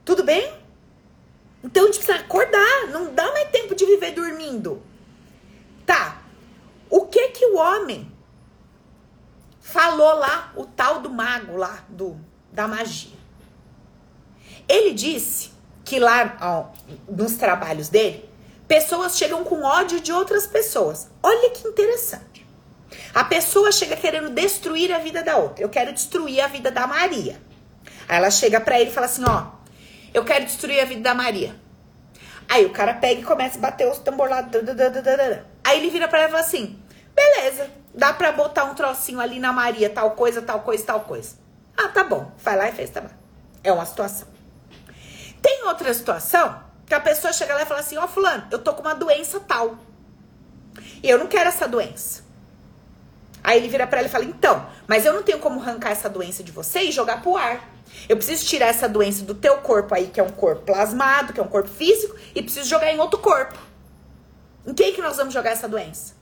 [0.05, 0.55] Tudo bem?
[1.63, 4.83] Então a gente precisa acordar, não dá mais tempo de viver dormindo.
[5.87, 6.21] Tá.
[6.91, 8.13] O que que o homem
[9.61, 12.21] falou lá, o tal do mago lá do
[12.53, 13.17] da magia?
[14.69, 15.53] Ele disse
[15.85, 16.67] que lá ó,
[17.09, 18.29] nos trabalhos dele,
[18.69, 21.09] pessoas chegam com ódio de outras pessoas.
[21.23, 22.34] Olha que interessante.
[23.15, 25.65] A pessoa chega querendo destruir a vida da outra.
[25.65, 27.41] Eu quero destruir a vida da Maria.
[28.09, 29.47] Aí ela chega para ele e fala assim: ó,
[30.13, 31.55] eu quero destruir a vida da Maria.
[32.49, 34.47] Aí o cara pega e começa a bater os tambor lá.
[35.65, 36.79] Aí ele vira pra ela e fala assim:
[37.15, 41.37] beleza, dá pra botar um trocinho ali na Maria, tal coisa, tal coisa, tal coisa.
[41.77, 42.33] Ah, tá bom.
[42.39, 43.11] Vai lá e fez, tá bom.
[43.63, 44.29] É uma situação.
[45.41, 48.59] Tem outra situação que a pessoa chega lá e fala assim: ó, oh, Fulano, eu
[48.59, 49.79] tô com uma doença tal.
[51.03, 52.24] E eu não quero essa doença.
[53.45, 56.09] Aí ele vira pra ela e fala: então, mas eu não tenho como arrancar essa
[56.09, 57.61] doença de você e jogar pro ar.
[58.09, 61.39] Eu preciso tirar essa doença do teu corpo aí, que é um corpo plasmado, que
[61.39, 63.59] é um corpo físico, e preciso jogar em outro corpo.
[64.67, 66.15] Em quem que nós vamos jogar essa doença?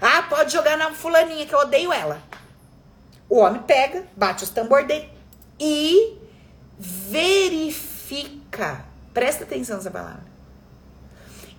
[0.00, 2.22] Ah, pode jogar na fulaninha, que eu odeio ela.
[3.28, 5.10] O homem pega, bate os tambor dele
[5.58, 6.16] e
[6.78, 7.24] verifica.
[9.12, 10.24] Presta atenção nessa palavra.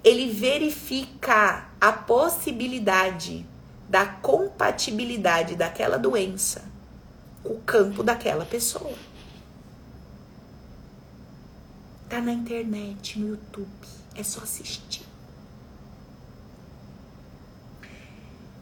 [0.01, 3.45] Ele verifica a possibilidade
[3.89, 6.65] da compatibilidade daquela doença
[7.43, 8.93] com o campo daquela pessoa.
[12.09, 13.69] Tá na internet, no YouTube.
[14.15, 15.05] É só assistir.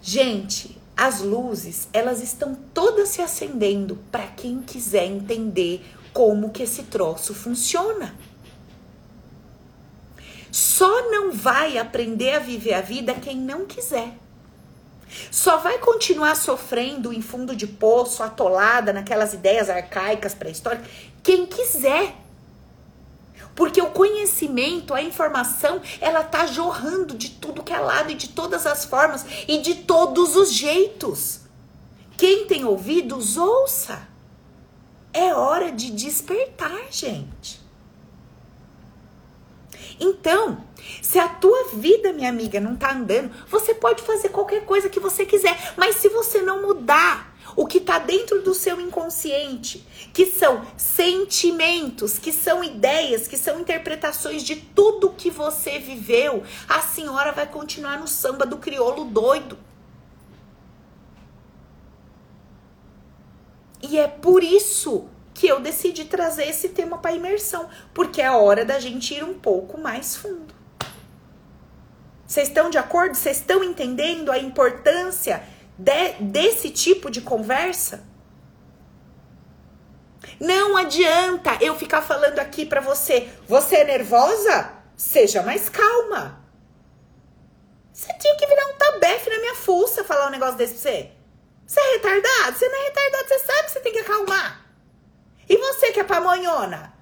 [0.01, 6.83] Gente, as luzes, elas estão todas se acendendo para quem quiser entender como que esse
[6.83, 8.15] troço funciona.
[10.51, 14.15] Só não vai aprender a viver a vida quem não quiser.
[15.31, 20.87] Só vai continuar sofrendo em fundo de poço, atolada naquelas ideias arcaicas pré-históricas,
[21.23, 22.15] quem quiser.
[23.55, 28.29] Porque o conhecimento, a informação, ela tá jorrando de tudo que é lado e de
[28.29, 31.41] todas as formas e de todos os jeitos.
[32.17, 34.07] Quem tem ouvidos, ouça.
[35.13, 37.61] É hora de despertar, gente.
[39.99, 40.61] Então,
[41.01, 44.99] se a tua vida, minha amiga, não tá andando, você pode fazer qualquer coisa que
[44.99, 50.25] você quiser, mas se você não mudar o que tá dentro do seu inconsciente, que
[50.25, 57.31] são sentimentos, que são ideias, que são interpretações de tudo que você viveu, a senhora
[57.31, 59.57] vai continuar no samba do crioulo doido.
[63.81, 68.65] E é por isso que eu decidi trazer esse tema para imersão, porque é hora
[68.65, 70.54] da gente ir um pouco mais fundo.
[72.35, 73.15] Vocês estão de acordo?
[73.15, 75.41] Vocês estão entendendo a importância
[75.77, 78.03] de, desse tipo de conversa?
[80.37, 84.69] Não adianta eu ficar falando aqui para você, você é nervosa?
[84.97, 86.45] Seja mais calma.
[87.93, 91.11] Você tinha que virar um tabefe na minha fuça falar um negócio desse pra você.
[91.65, 92.57] Você é retardado?
[92.57, 94.65] Você não é retardado, você sabe que você tem que acalmar.
[95.47, 96.93] E você que é pamonhona?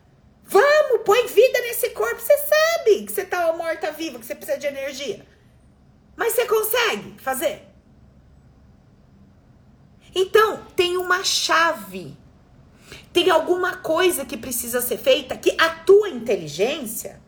[0.43, 2.21] Vamos, põe vida nesse corpo.
[2.21, 2.53] Você sabe
[2.84, 5.25] que você tá morta-viva, que você precisa de energia.
[6.15, 7.67] Mas você consegue fazer?
[10.13, 12.15] Então, tem uma chave.
[13.11, 17.21] Tem alguma coisa que precisa ser feita que a tua inteligência,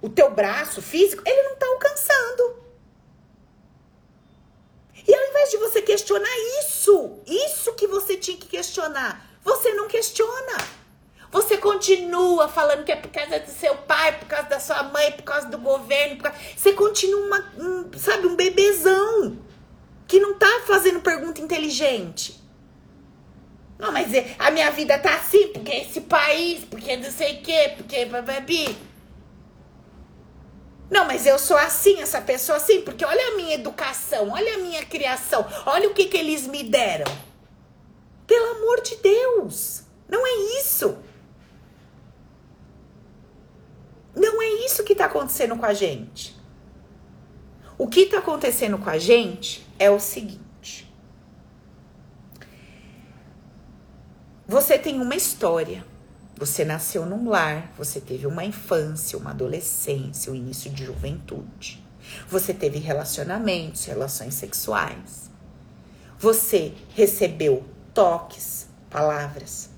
[0.00, 2.58] o teu braço físico, ele não tá alcançando.
[5.06, 9.88] E ao invés de você questionar isso, isso que você tinha que questionar, você não
[9.88, 10.56] questiona.
[11.30, 15.12] Você continua falando que é por causa do seu pai, por causa da sua mãe,
[15.12, 16.22] por causa do governo.
[16.22, 16.38] Causa...
[16.56, 19.38] Você continua, uma, um, sabe, um bebezão
[20.06, 22.42] que não tá fazendo pergunta inteligente.
[23.78, 27.42] Não, mas é, a minha vida tá assim, porque esse país, porque não sei o
[27.42, 28.76] quê, porque bababi.
[30.90, 34.58] Não, mas eu sou assim, essa pessoa assim, porque olha a minha educação, olha a
[34.58, 37.06] minha criação, olha o que, que eles me deram.
[38.26, 40.98] Pelo amor de Deus, não é isso.
[44.14, 46.36] Não é isso que está acontecendo com a gente.
[47.76, 50.92] O que está acontecendo com a gente é o seguinte:
[54.46, 55.84] você tem uma história.
[56.36, 61.84] Você nasceu num lar, você teve uma infância, uma adolescência, o um início de juventude.
[62.28, 65.28] Você teve relacionamentos, relações sexuais.
[66.16, 69.70] Você recebeu toques, palavras.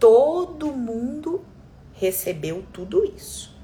[0.00, 1.44] Todo mundo
[1.98, 3.56] recebeu tudo isso.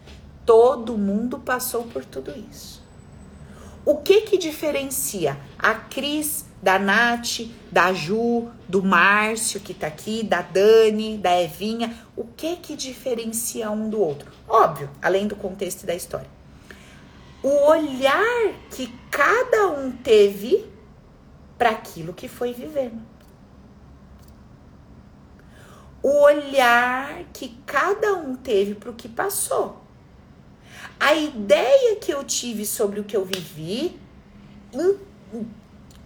[0.44, 2.82] Todo mundo passou por tudo isso.
[3.84, 10.22] O que que diferencia a Cris da Nath, da Ju, do Márcio que tá aqui,
[10.22, 11.94] da Dani, da Evinha?
[12.16, 14.30] O que que diferencia um do outro?
[14.48, 16.28] Óbvio, além do contexto da história.
[17.42, 20.64] O olhar que cada um teve
[21.58, 23.13] para aquilo que foi vivendo.
[26.04, 29.82] O olhar que cada um teve para o que passou.
[31.00, 33.98] A ideia que eu tive sobre o que eu vivi
[34.70, 34.98] in,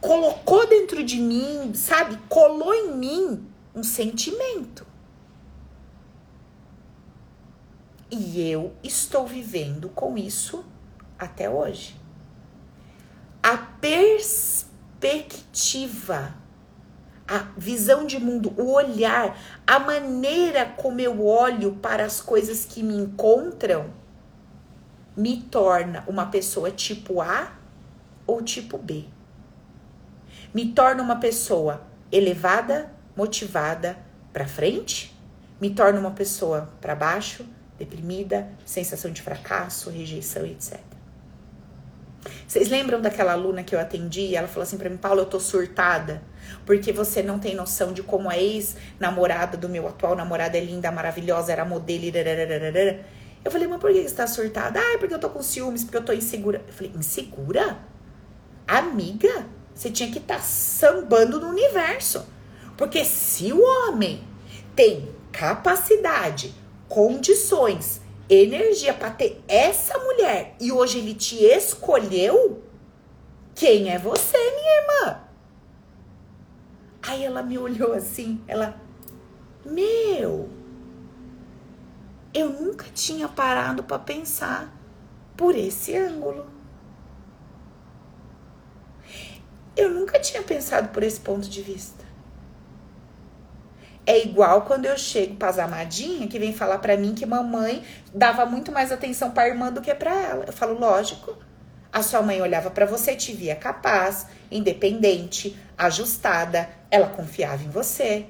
[0.01, 2.17] colocou dentro de mim, sabe?
[2.29, 3.45] Colou em mim
[3.75, 4.87] um sentimento.
[8.09, 10.65] E eu estou vivendo com isso
[11.19, 11.97] até hoje.
[13.43, 16.37] A perspectiva,
[17.29, 22.83] a visão de mundo, o olhar, a maneira como eu olho para as coisas que
[22.83, 23.93] me encontram
[25.15, 27.53] me torna uma pessoa tipo A
[28.27, 29.05] ou tipo B.
[30.55, 33.99] Me torna uma pessoa elevada, motivada
[34.33, 35.15] para frente,
[35.61, 37.45] me torna uma pessoa para baixo,
[37.77, 40.79] deprimida, sensação de fracasso, rejeição, etc.
[42.47, 44.35] Vocês lembram daquela aluna que eu atendi?
[44.35, 46.23] Ela falou assim para mim, Paulo, eu tô surtada,
[46.65, 50.91] porque você não tem noção de como a ex-namorada do meu atual namorado é linda,
[50.91, 52.05] maravilhosa, era modelo.
[53.45, 54.81] Eu falei, mas por que você tá surtada?
[54.81, 56.63] Ah, é porque eu tô com ciúmes, porque eu tô insegura.
[56.67, 57.79] Eu falei, insegura?
[58.67, 62.27] Amiga, você tinha que estar tá sambando no universo.
[62.77, 64.23] Porque se o homem
[64.77, 66.55] tem capacidade,
[66.89, 72.63] condições, energia para ter essa mulher e hoje ele te escolheu,
[73.55, 75.21] quem é você, minha irmã?
[77.03, 78.75] Aí ela me olhou assim, ela,
[79.65, 80.49] meu,
[82.35, 84.73] eu nunca tinha parado para pensar
[85.37, 86.47] por esse ângulo.
[89.77, 92.05] Eu nunca tinha pensado por esse ponto de vista.
[94.05, 97.85] É igual quando eu chego para as amadinhas que vem falar para mim que mamãe
[98.13, 100.45] dava muito mais atenção para a irmã do que para ela.
[100.47, 101.37] Eu falo, lógico.
[101.93, 108.27] A sua mãe olhava para você, te via capaz, independente, ajustada, ela confiava em você.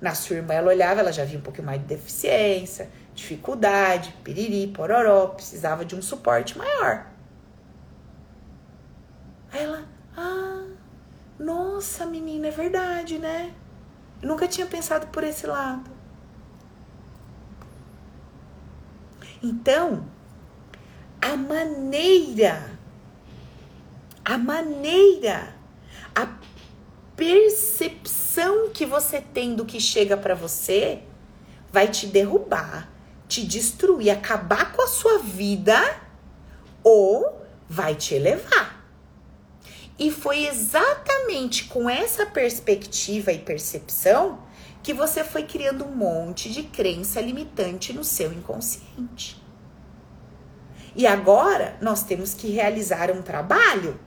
[0.00, 4.68] Na sua irmã, ela olhava, ela já via um pouquinho mais de deficiência, dificuldade, piriri,
[4.68, 7.06] pororó, precisava de um suporte maior.
[9.50, 9.84] Aí ela,
[10.16, 10.66] ah,
[11.38, 13.52] nossa, menina, é verdade, né?
[14.22, 15.90] Eu nunca tinha pensado por esse lado.
[19.42, 20.04] Então,
[21.20, 22.78] a maneira,
[24.24, 25.54] a maneira,
[26.14, 26.28] a
[27.16, 31.02] percepção que você tem do que chega para você
[31.72, 32.90] vai te derrubar,
[33.26, 35.78] te destruir, acabar com a sua vida
[36.82, 38.78] ou vai te elevar.
[39.98, 44.46] E foi exatamente com essa perspectiva e percepção
[44.82, 49.47] que você foi criando um monte de crença limitante no seu inconsciente.
[50.98, 54.00] E agora nós temos que realizar um trabalho.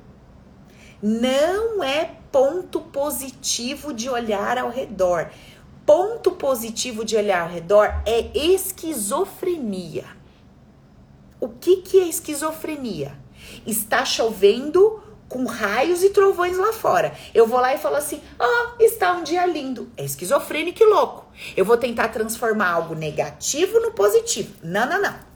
[1.01, 5.31] Não é ponto positivo de olhar ao redor.
[5.85, 10.03] Ponto positivo de olhar ao redor é esquizofrenia.
[11.39, 13.17] O que, que é esquizofrenia?
[13.65, 17.13] Está chovendo com raios e trovões lá fora.
[17.33, 19.89] Eu vou lá e falo assim: ó, oh, está um dia lindo.
[19.95, 21.25] É esquizofrênico e louco.
[21.55, 24.55] Eu vou tentar transformar algo negativo no positivo.
[24.61, 25.30] Não, não, não.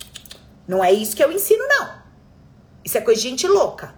[0.67, 2.05] Não é isso que eu ensino, não.
[2.83, 3.95] Isso é coisa de gente louca.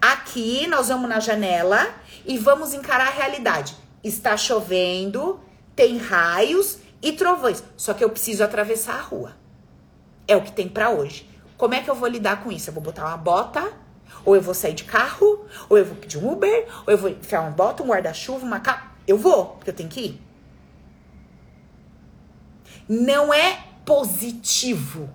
[0.00, 1.94] Aqui nós vamos na janela
[2.26, 3.76] e vamos encarar a realidade.
[4.02, 5.40] Está chovendo,
[5.76, 7.62] tem raios e trovões.
[7.76, 9.36] Só que eu preciso atravessar a rua.
[10.26, 11.28] É o que tem para hoje.
[11.56, 12.70] Como é que eu vou lidar com isso?
[12.70, 13.72] Eu vou botar uma bota,
[14.24, 17.10] ou eu vou sair de carro, ou eu vou pedir um Uber, ou eu vou
[17.10, 18.90] enfiar uma bota, um guarda-chuva, uma capa.
[19.06, 20.22] Eu vou, porque eu tenho que ir.
[22.88, 25.08] Não é positivo.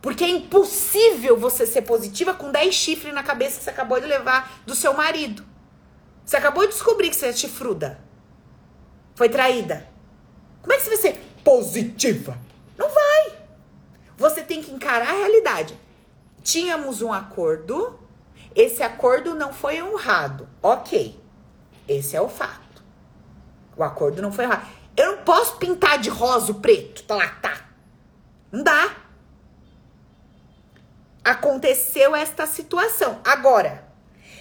[0.00, 4.06] Porque é impossível você ser positiva com 10 chifres na cabeça que você acabou de
[4.06, 5.44] levar do seu marido.
[6.24, 8.00] Você acabou de descobrir que você é chifruda.
[9.14, 9.88] Foi traída.
[10.62, 12.38] Como é que você vai ser positiva?
[12.78, 13.38] Não vai.
[14.16, 15.78] Você tem que encarar a realidade.
[16.42, 17.98] Tínhamos um acordo,
[18.54, 20.48] esse acordo não foi honrado.
[20.62, 21.20] Ok,
[21.86, 22.82] esse é o fato.
[23.76, 24.66] O acordo não foi honrado.
[24.96, 27.66] Eu não posso pintar de rosa o preto, tá lá, tá.
[28.50, 28.96] Não dá.
[31.30, 33.20] Aconteceu esta situação.
[33.24, 33.84] Agora,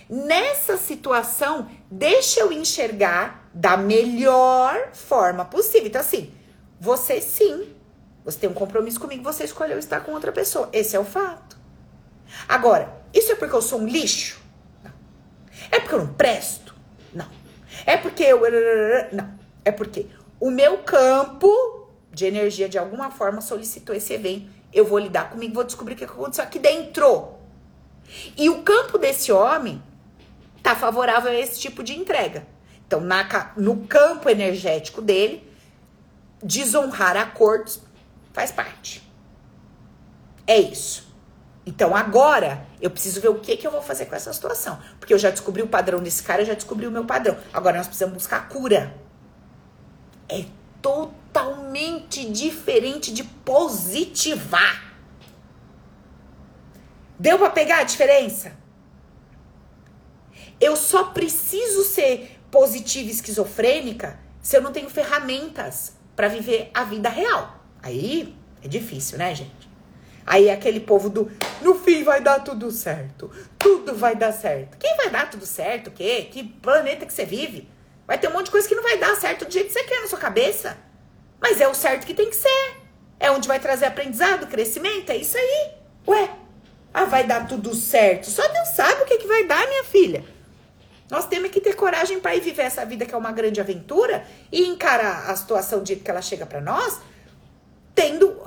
[0.09, 5.85] nessa situação, deixa eu enxergar da melhor forma possível.
[5.85, 6.33] Então, assim,
[6.79, 7.75] você sim,
[8.25, 10.67] você tem um compromisso comigo, você escolheu estar com outra pessoa.
[10.73, 11.59] Esse é o fato.
[12.47, 14.41] Agora, isso é porque eu sou um lixo?
[14.83, 14.91] Não.
[15.69, 16.73] É porque eu não presto?
[17.13, 17.29] Não.
[17.85, 18.41] É porque eu.
[19.11, 19.31] Não.
[19.63, 20.07] É porque
[20.39, 24.58] o meu campo de energia de alguma forma solicitou esse evento.
[24.71, 27.33] Eu vou lidar comigo, vou descobrir o que aconteceu aqui dentro.
[28.37, 29.81] E o campo desse homem
[30.61, 32.45] tá favorável a esse tipo de entrega.
[32.85, 35.47] Então, na, no campo energético dele,
[36.41, 37.81] desonrar acordos
[38.33, 39.07] faz parte.
[40.47, 41.07] É isso.
[41.65, 44.79] Então agora eu preciso ver o que, que eu vou fazer com essa situação.
[44.99, 47.37] Porque eu já descobri o padrão desse cara, eu já descobri o meu padrão.
[47.53, 48.95] Agora nós precisamos buscar cura.
[50.27, 50.45] É
[50.81, 54.93] totalmente diferente de positivar.
[57.17, 58.53] Deu para pegar a diferença?
[60.59, 66.83] Eu só preciso ser positiva e esquizofrênica se eu não tenho ferramentas para viver a
[66.83, 67.63] vida real.
[67.81, 69.69] Aí é difícil, né, gente?
[70.25, 73.31] Aí é aquele povo do no fim vai dar tudo certo.
[73.57, 74.77] Tudo vai dar certo.
[74.77, 75.87] Quem vai dar tudo certo?
[75.87, 76.27] O quê?
[76.31, 77.67] Que planeta que você vive?
[78.09, 79.83] Vai ter um monte de coisa que não vai dar certo do jeito que você
[79.83, 80.75] quer na sua cabeça.
[81.39, 82.71] Mas é o certo que tem que ser.
[83.19, 85.73] É onde vai trazer aprendizado, crescimento, é isso aí.
[86.07, 86.27] Ué,
[86.91, 88.27] ah, vai dar tudo certo.
[88.27, 90.25] Só Deus sabe o que, que vai dar, minha filha.
[91.07, 94.25] Nós temos que ter coragem para ir viver essa vida que é uma grande aventura
[94.51, 96.99] e encarar a situação jeito que ela chega para nós,
[97.93, 98.41] tendo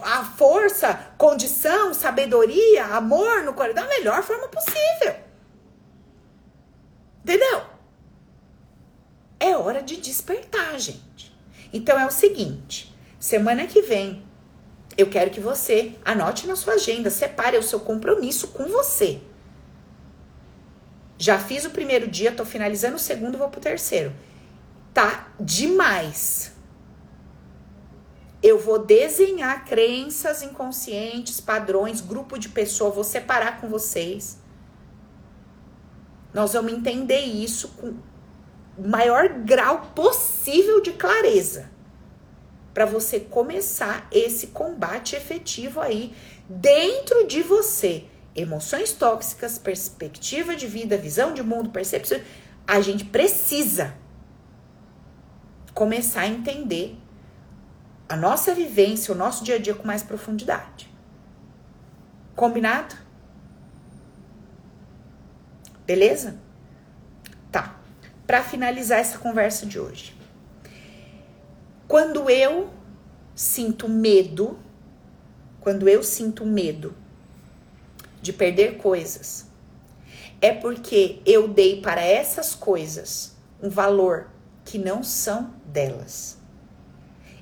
[0.00, 5.14] a força, condição, sabedoria, amor no coração da melhor forma possível.
[7.22, 7.75] Entendeu?
[9.38, 11.36] É hora de despertar, gente.
[11.72, 14.26] Então é o seguinte, semana que vem
[14.96, 19.20] eu quero que você anote na sua agenda, separe o seu compromisso com você.
[21.18, 24.12] Já fiz o primeiro dia, tô finalizando o segundo, vou pro terceiro.
[24.94, 26.52] Tá demais.
[28.42, 34.38] Eu vou desenhar crenças inconscientes, padrões, grupo de pessoas, vou separar com vocês.
[36.32, 37.96] Nós vamos entender isso com
[38.78, 41.70] maior grau possível de clareza.
[42.74, 46.14] Para você começar esse combate efetivo aí
[46.48, 48.04] dentro de você
[48.36, 52.20] emoções tóxicas, perspectiva de vida, visão de mundo, percepção,
[52.66, 53.94] a gente precisa
[55.72, 56.98] começar a entender
[58.08, 60.92] a nossa vivência, o nosso dia a dia com mais profundidade.
[62.34, 62.94] Combinado?
[65.86, 66.38] Beleza?
[68.26, 70.16] Para finalizar essa conversa de hoje.
[71.86, 72.70] Quando eu
[73.34, 74.58] sinto medo,
[75.60, 76.94] quando eu sinto medo
[78.20, 79.46] de perder coisas,
[80.40, 84.28] é porque eu dei para essas coisas um valor
[84.64, 86.38] que não são delas.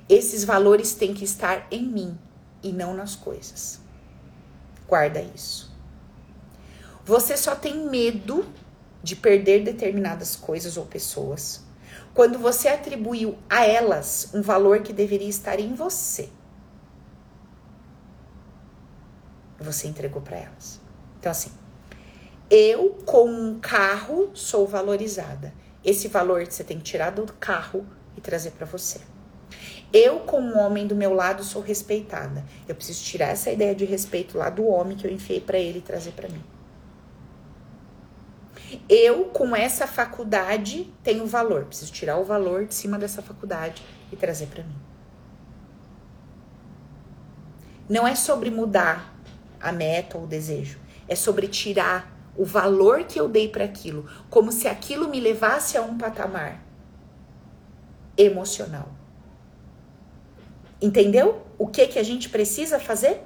[0.09, 2.19] Esses valores têm que estar em mim
[2.63, 3.81] e não nas coisas.
[4.87, 5.73] Guarda isso.
[7.05, 8.47] Você só tem medo
[9.05, 11.63] de perder determinadas coisas ou pessoas
[12.13, 16.29] quando você atribuiu a elas um valor que deveria estar em você.
[19.65, 20.79] você entregou para elas.
[21.19, 21.51] Então, assim,
[22.51, 25.55] eu com um carro sou valorizada.
[25.83, 29.01] Esse valor você tem que tirar do carro e trazer para você.
[29.91, 32.45] Eu, como homem do meu lado, sou respeitada.
[32.69, 35.79] Eu preciso tirar essa ideia de respeito lá do homem que eu enfiei para ele
[35.79, 36.43] e trazer para mim.
[38.89, 41.65] Eu, com essa faculdade, tenho valor.
[41.65, 44.77] Preciso tirar o valor de cima dessa faculdade e trazer para mim.
[47.89, 49.15] Não é sobre mudar
[49.61, 50.79] a meta ou o desejo.
[51.07, 55.77] É sobre tirar o valor que eu dei para aquilo, como se aquilo me levasse
[55.77, 56.63] a um patamar
[58.17, 58.89] emocional.
[60.81, 61.43] Entendeu?
[61.59, 63.23] O que que a gente precisa fazer?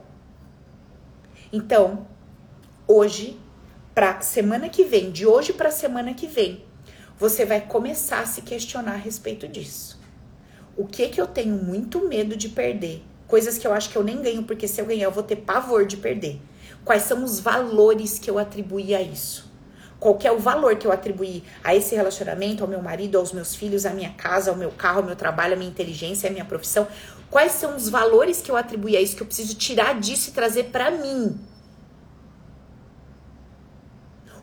[1.53, 2.07] Então,
[2.87, 3.41] hoje
[3.99, 6.65] para semana que vem, de hoje para semana que vem,
[7.19, 9.99] você vai começar a se questionar a respeito disso.
[10.77, 13.03] O que que eu tenho muito medo de perder?
[13.27, 15.35] Coisas que eu acho que eu nem ganho, porque se eu ganhar, eu vou ter
[15.35, 16.41] pavor de perder.
[16.85, 19.51] Quais são os valores que eu atribuí a isso?
[19.99, 23.57] Qual é o valor que eu atribuí a esse relacionamento, ao meu marido, aos meus
[23.57, 26.45] filhos, à minha casa, ao meu carro, ao meu trabalho, à minha inteligência, à minha
[26.45, 26.87] profissão?
[27.29, 30.33] Quais são os valores que eu atribuí a isso que eu preciso tirar disso e
[30.33, 31.37] trazer para mim?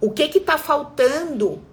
[0.05, 1.65] O que que tá faltando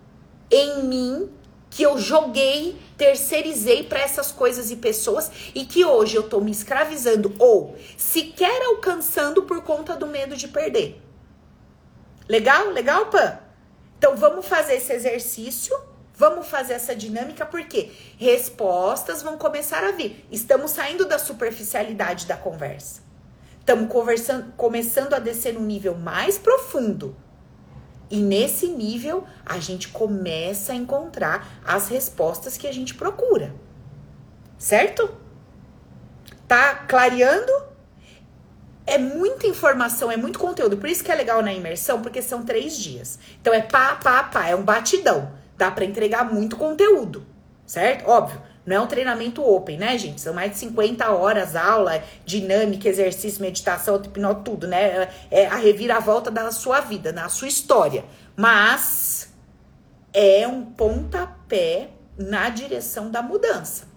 [0.50, 1.30] em mim
[1.68, 6.50] que eu joguei, terceirizei para essas coisas e pessoas e que hoje eu tô me
[6.50, 10.98] escravizando ou sequer alcançando por conta do medo de perder.
[12.26, 12.70] Legal?
[12.70, 13.38] Legal, Pan?
[13.98, 15.78] Então vamos fazer esse exercício,
[16.14, 20.26] vamos fazer essa dinâmica porque respostas vão começar a vir.
[20.30, 23.02] Estamos saindo da superficialidade da conversa.
[23.60, 27.14] Estamos conversando, começando a descer num nível mais profundo.
[28.12, 33.54] E nesse nível, a gente começa a encontrar as respostas que a gente procura.
[34.58, 35.16] Certo?
[36.46, 37.50] Tá clareando?
[38.86, 40.76] É muita informação, é muito conteúdo.
[40.76, 43.18] Por isso que é legal na imersão, porque são três dias.
[43.40, 45.32] Então é pá, pá, pá, é um batidão.
[45.56, 47.24] Dá para entregar muito conteúdo,
[47.64, 48.06] certo?
[48.10, 48.42] Óbvio.
[48.64, 50.20] Não é um treinamento open, né, gente?
[50.20, 55.08] São mais de 50 horas aula, dinâmica, exercício, meditação, hipnose, tudo, né?
[55.30, 58.04] É a reviravolta da sua vida, da sua história.
[58.36, 59.32] Mas
[60.12, 63.90] é um pontapé na direção da mudança.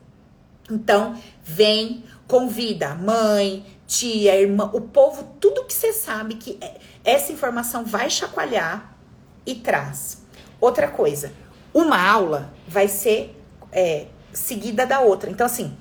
[0.72, 7.32] Então, vem, convida mãe, tia, irmã, o povo, tudo que você sabe que é, essa
[7.32, 8.97] informação vai chacoalhar
[9.45, 10.24] e traz.
[10.59, 11.32] Outra coisa,
[11.72, 13.39] uma aula vai ser
[13.72, 15.30] é, seguida da outra.
[15.30, 15.76] Então, assim,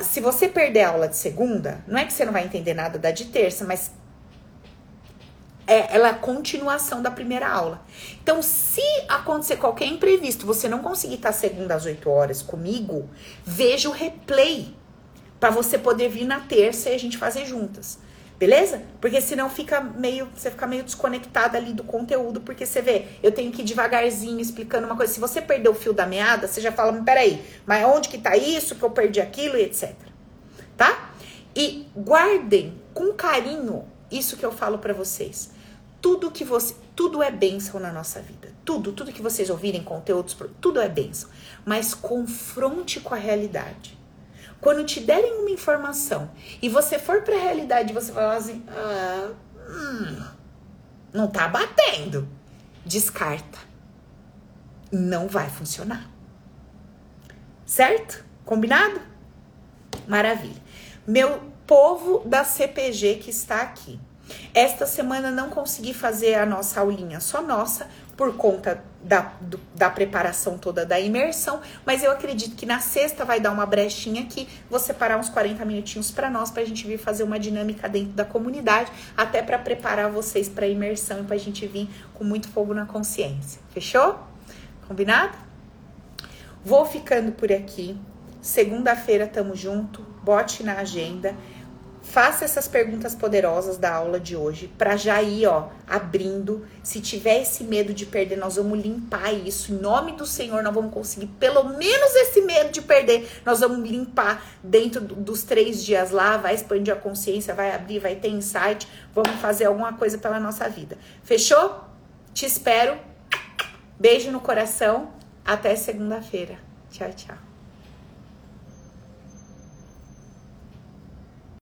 [0.00, 2.98] se você perder a aula de segunda, não é que você não vai entender nada
[2.98, 3.92] da de terça, mas
[5.66, 7.82] é, ela é a continuação da primeira aula.
[8.22, 13.08] Então, se acontecer qualquer imprevisto, você não conseguir estar segunda às 8 horas comigo,
[13.44, 14.74] veja o replay
[15.38, 17.98] para você poder vir na terça e a gente fazer juntas.
[18.38, 18.82] Beleza?
[19.00, 23.32] Porque senão fica meio, você fica meio desconectada ali do conteúdo, porque você vê, eu
[23.32, 25.12] tenho que ir devagarzinho explicando uma coisa.
[25.12, 28.36] Se você perder o fio da meada, você já fala, peraí, mas onde que tá
[28.36, 29.92] isso, que eu perdi aquilo e etc.
[30.76, 31.10] Tá?
[31.56, 35.50] E guardem com carinho isso que eu falo para vocês.
[36.00, 38.52] Tudo que você, tudo é bênção na nossa vida.
[38.64, 41.28] Tudo, tudo que vocês ouvirem conteúdos, tudo é bênção.
[41.64, 43.97] Mas confronte com a realidade.
[44.60, 46.30] Quando te derem uma informação
[46.60, 49.30] e você for para a realidade, você falar assim: ah,
[49.68, 50.24] hum,
[51.12, 52.28] não tá batendo.
[52.84, 53.58] Descarta.
[54.90, 56.08] Não vai funcionar.
[57.66, 58.24] Certo?
[58.44, 59.00] Combinado?
[60.06, 60.60] Maravilha.
[61.06, 64.00] Meu povo da CPG que está aqui.
[64.54, 67.88] Esta semana não consegui fazer a nossa aulinha só nossa,
[68.18, 73.24] por conta da, do, da preparação toda da imersão, mas eu acredito que na sexta
[73.24, 76.84] vai dar uma brechinha aqui, vou separar uns 40 minutinhos para nós, para a gente
[76.84, 81.22] vir fazer uma dinâmica dentro da comunidade, até para preparar vocês para a imersão e
[81.22, 83.60] para a gente vir com muito fogo na consciência.
[83.72, 84.18] Fechou?
[84.88, 85.38] Combinado?
[86.64, 87.96] Vou ficando por aqui.
[88.42, 90.02] Segunda-feira tamo junto.
[90.24, 91.36] Bote na agenda.
[92.10, 96.66] Faça essas perguntas poderosas da aula de hoje para já ir, ó, abrindo.
[96.82, 99.72] Se tiver esse medo de perder, nós vamos limpar isso.
[99.72, 103.28] Em nome do Senhor, nós vamos conseguir pelo menos esse medo de perder.
[103.44, 108.16] Nós vamos limpar dentro dos três dias lá, vai expandir a consciência, vai abrir, vai
[108.16, 108.88] ter insight.
[109.14, 110.96] Vamos fazer alguma coisa pela nossa vida.
[111.22, 111.84] Fechou?
[112.32, 112.96] Te espero.
[114.00, 115.12] Beijo no coração.
[115.44, 116.58] Até segunda-feira.
[116.90, 117.47] Tchau, tchau.